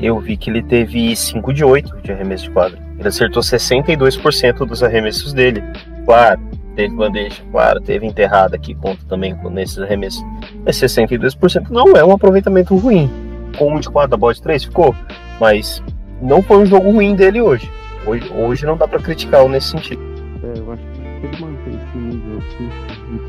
[0.00, 2.78] eu vi que ele teve 5 de 8 de arremesso de quadra.
[2.98, 5.62] Ele acertou 62% dos arremessos dele.
[6.04, 6.40] Claro,
[6.76, 10.22] teve bandeja, claro, teve enterrada aqui, conta também nesses arremessos.
[10.64, 13.10] Mas 62% não é um aproveitamento ruim.
[13.58, 14.94] Com um de 4 da bola de 3 ficou,
[15.40, 15.82] mas
[16.20, 17.70] não foi um jogo ruim dele hoje.
[18.06, 20.02] Hoje, hoje não dá para criticá-lo nesse sentido.
[20.42, 21.51] É, eu acho que ele mantém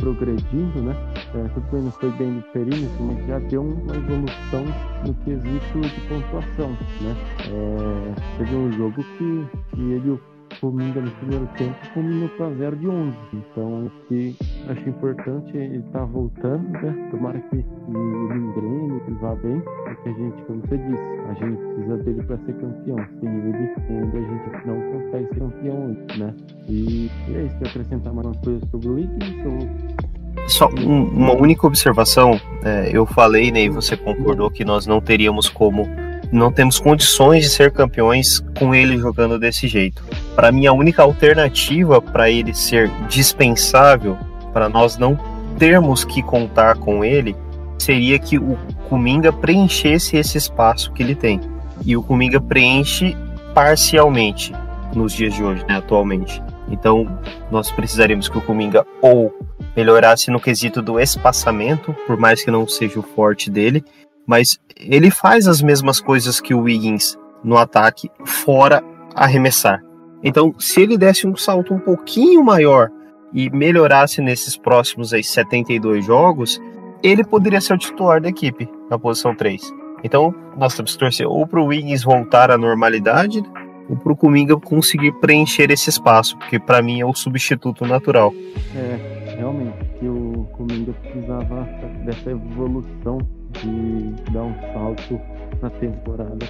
[0.03, 0.95] progredindo, né?
[1.33, 4.65] É, tudo bem, não foi bem no perímetro, mas já deu uma evolução
[5.07, 7.15] no quesito de pontuação, né?
[7.47, 10.19] É, teve um jogo que, que ele
[10.59, 13.17] Cominga no primeiro tempo combinou para 0 de 11.
[13.33, 14.35] Então, que
[14.69, 17.09] acho importante é ele estar tá voltando, né?
[17.11, 21.57] Tomara que ele engrene, que vá bem, porque a gente, como você disse, a gente
[21.57, 22.97] precisa dele para ser campeão.
[23.19, 26.33] Sem ele, ainda a gente não consegue ser campeão né?
[26.67, 30.03] E é isso, acrescentar mais uma coisa sobre o Wiggins ou
[30.47, 32.39] só um, uma única observação.
[32.63, 35.87] É, eu falei, né, e você concordou que nós não teríamos como
[36.33, 40.03] não temos condições de ser campeões com ele jogando desse jeito.
[40.35, 44.17] Para mim, a única alternativa para ele ser dispensável,
[44.51, 45.17] para nós não
[45.59, 47.35] termos que contar com ele,
[47.77, 48.57] seria que o
[48.89, 51.39] Kuminga preenchesse esse espaço que ele tem.
[51.85, 53.15] E o Kuminga preenche
[53.53, 54.53] parcialmente
[54.95, 56.41] nos dias de hoje, né, atualmente.
[56.69, 57.07] Então,
[57.51, 59.31] nós precisaríamos que o Kuminga ou
[59.75, 63.83] melhorasse no quesito do espaçamento, por mais que não seja o forte dele,
[64.27, 68.81] mas ele faz as mesmas coisas que o Wiggins no ataque, fora
[69.13, 69.83] arremessar.
[70.23, 72.89] Então, se ele desse um salto um pouquinho maior
[73.33, 76.61] e melhorasse nesses próximos aí, 72 jogos,
[77.03, 79.61] ele poderia ser o titular da equipe na posição 3.
[80.03, 83.43] Então, nós temos que torcer ou para o Wiggins voltar à normalidade,
[83.89, 88.33] ou para o Cominga conseguir preencher esse espaço, porque para mim é o substituto natural.
[88.75, 91.67] É, realmente, que o Cominga precisava
[92.05, 93.17] dessa evolução
[93.59, 95.19] de dar um salto
[95.61, 96.45] na temporada.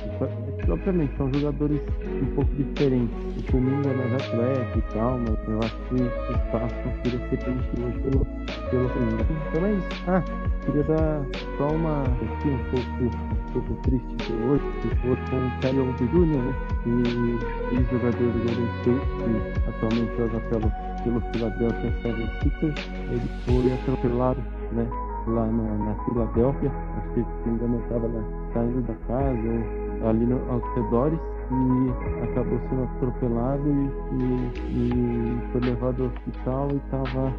[0.68, 1.82] Obviamente, são jogadores
[2.22, 3.16] um pouco diferentes.
[3.38, 7.38] O Cominga é mais atleta e tal, mas eu acho que o espaço queria ser
[7.38, 8.26] preenchido pelo,
[8.70, 9.26] pelo Cominga.
[9.50, 9.88] Então é isso.
[10.08, 10.24] Ah,
[10.66, 11.26] queria dar
[11.58, 15.94] só uma aqui um pouco, um pouco triste de hoje, que foi com o Kelly
[15.98, 16.54] Jr., né?
[16.86, 20.72] E ex-jogador do Golden State, que atualmente joga pelo,
[21.04, 22.76] pelo Philadelphia 76ers,
[23.12, 24.42] ele foi atropelado,
[24.72, 25.03] né?
[25.28, 28.10] Lá na, na Filadélfia, acho que se não engano estava
[28.54, 31.20] saindo da casa, ali no, aos redores,
[31.52, 37.34] e acabou sendo atropelado e, e, e foi levado ao hospital e estava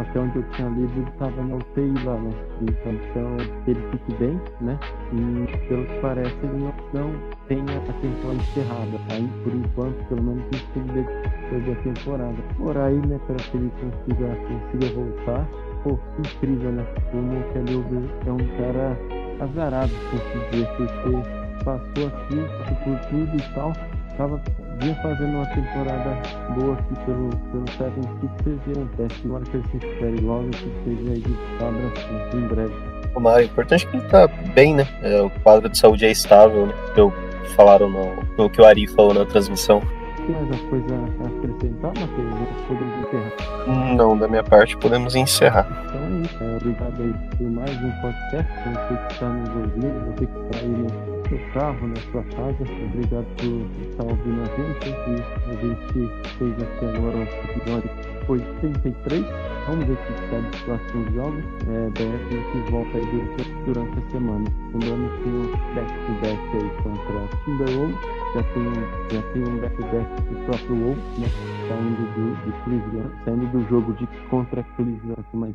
[0.00, 2.30] até onde eu tinha lido, ele estava na UTI lá, né?
[2.62, 4.78] Então, então, ele fique bem, né?
[5.12, 7.14] E pelo que parece, ele não, não
[7.46, 8.98] tem a temporada encerrada.
[9.10, 11.04] Aí, por enquanto, pelo menos, isso ele
[11.48, 12.36] perder a temporada.
[12.56, 15.48] Por aí, né, para que ele consiga, consiga voltar
[15.88, 16.86] pô, incrível, né?
[17.10, 18.98] Como o Kelly é um cara
[19.40, 23.72] azarado, por dizer, porque passou aqui, por tudo e tal,
[24.16, 24.40] tava
[24.80, 26.22] vinha fazendo uma temporada
[26.54, 29.22] boa aqui pelo, pelo Seven Sixers e acontece.
[29.22, 31.34] Tomara que ele se recupere logo que seja aí de
[31.64, 32.74] assim, em breve.
[33.14, 34.86] O mais importante é que ele tá bem, né?
[35.02, 36.74] É, o quadro de saúde é estável, né?
[36.96, 37.12] Eu
[37.56, 37.90] falaram
[38.36, 39.82] no que o Ari falou na transmissão
[40.28, 42.58] tem mais uma coisa a acrescentar, Matheus?
[42.68, 43.96] Podemos encerrar?
[43.96, 45.66] Não, da minha parte podemos encerrar.
[45.86, 46.44] Então é isso.
[46.44, 48.52] É, obrigado aí por mais um podcast.
[48.68, 52.56] Você que está nos ouvindo, você que está aí no seu carro, na sua casa.
[52.84, 54.88] Obrigado por estar ouvindo a gente.
[54.88, 57.90] E a gente fez aqui agora o episódio
[58.28, 59.24] 83.
[59.66, 61.44] Vamos ver que sai dos próximos jogos.
[61.68, 64.44] É, daí a gente volta aí durante, durante a semana.
[64.74, 68.74] Lembrando que o back-to-back aí contra Timberwolves já tem,
[69.10, 71.28] já tem um back-back do próprio Wolves, né?
[71.68, 75.54] Saindo do, de Cleveland, saindo do jogo de contra Cleveland, mas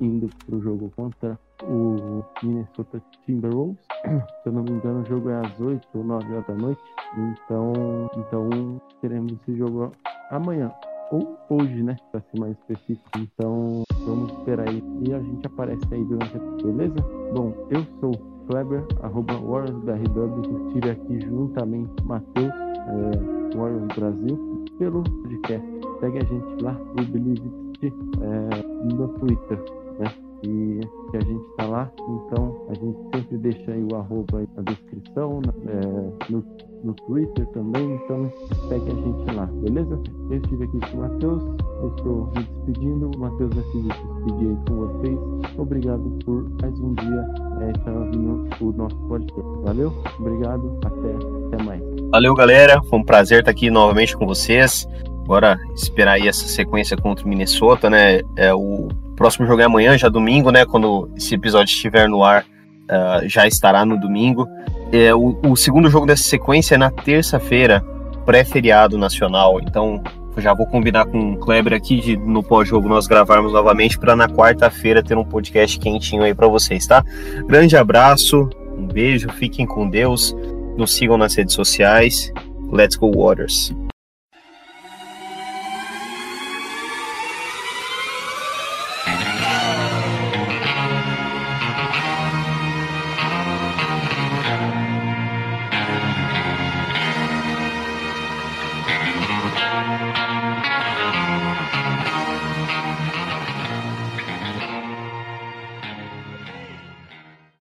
[0.00, 3.78] indo para o jogo contra o Minnesota Timberwolves.
[4.42, 6.82] Se eu não me engano, o jogo é às 8 ou 9 horas da noite.
[7.16, 7.72] Então,
[8.16, 9.92] então teremos esse jogo
[10.30, 10.70] amanhã.
[11.12, 11.96] Ou hoje, né?
[12.12, 13.10] Para ser mais específico.
[13.18, 14.82] Então, vamos esperar aí.
[15.06, 16.40] E a gente aparece aí durante a.
[16.62, 16.94] Beleza?
[17.34, 25.66] Bom, eu sou Kleber, arroba WarriorsBRW, estive aqui juntamente Matheus, é, Warriors Brasil, pelo podcast.
[26.00, 27.48] Segue a gente lá, o Believe
[27.80, 29.58] é, no Twitter,
[30.00, 30.29] né?
[30.42, 30.80] E
[31.10, 34.62] que a gente está lá, então a gente sempre deixa aí o arroba aí na
[34.62, 36.44] descrição, é, no,
[36.82, 38.32] no Twitter também, então
[38.68, 40.00] segue a gente lá, beleza?
[40.30, 41.42] Eu estive aqui com o Matheus,
[41.82, 45.18] eu estou me despedindo, o Matheus vai se despedir aí com vocês.
[45.58, 49.50] Obrigado por mais um dia é, estar ouvindo o nosso podcast.
[49.62, 51.82] Valeu, obrigado, até, até mais.
[52.10, 54.88] Valeu, galera, foi um prazer estar aqui novamente com vocês.
[55.24, 58.20] Agora esperar aí essa sequência contra o Minnesota, né?
[58.36, 58.88] É, o
[59.20, 60.64] próximo jogo é amanhã, já domingo, né?
[60.64, 64.48] Quando esse episódio estiver no ar, uh, já estará no domingo.
[64.90, 67.84] É, o, o, segundo jogo dessa sequência é na terça-feira,
[68.24, 69.60] pré-feriado nacional.
[69.60, 70.02] Então,
[70.38, 74.26] já vou combinar com o Kleber aqui de no pós-jogo nós gravarmos novamente para na
[74.26, 77.04] quarta-feira ter um podcast quentinho aí para vocês, tá?
[77.46, 80.34] Grande abraço, um beijo, fiquem com Deus,
[80.78, 82.32] nos sigam nas redes sociais.
[82.72, 83.70] Let's go Waters!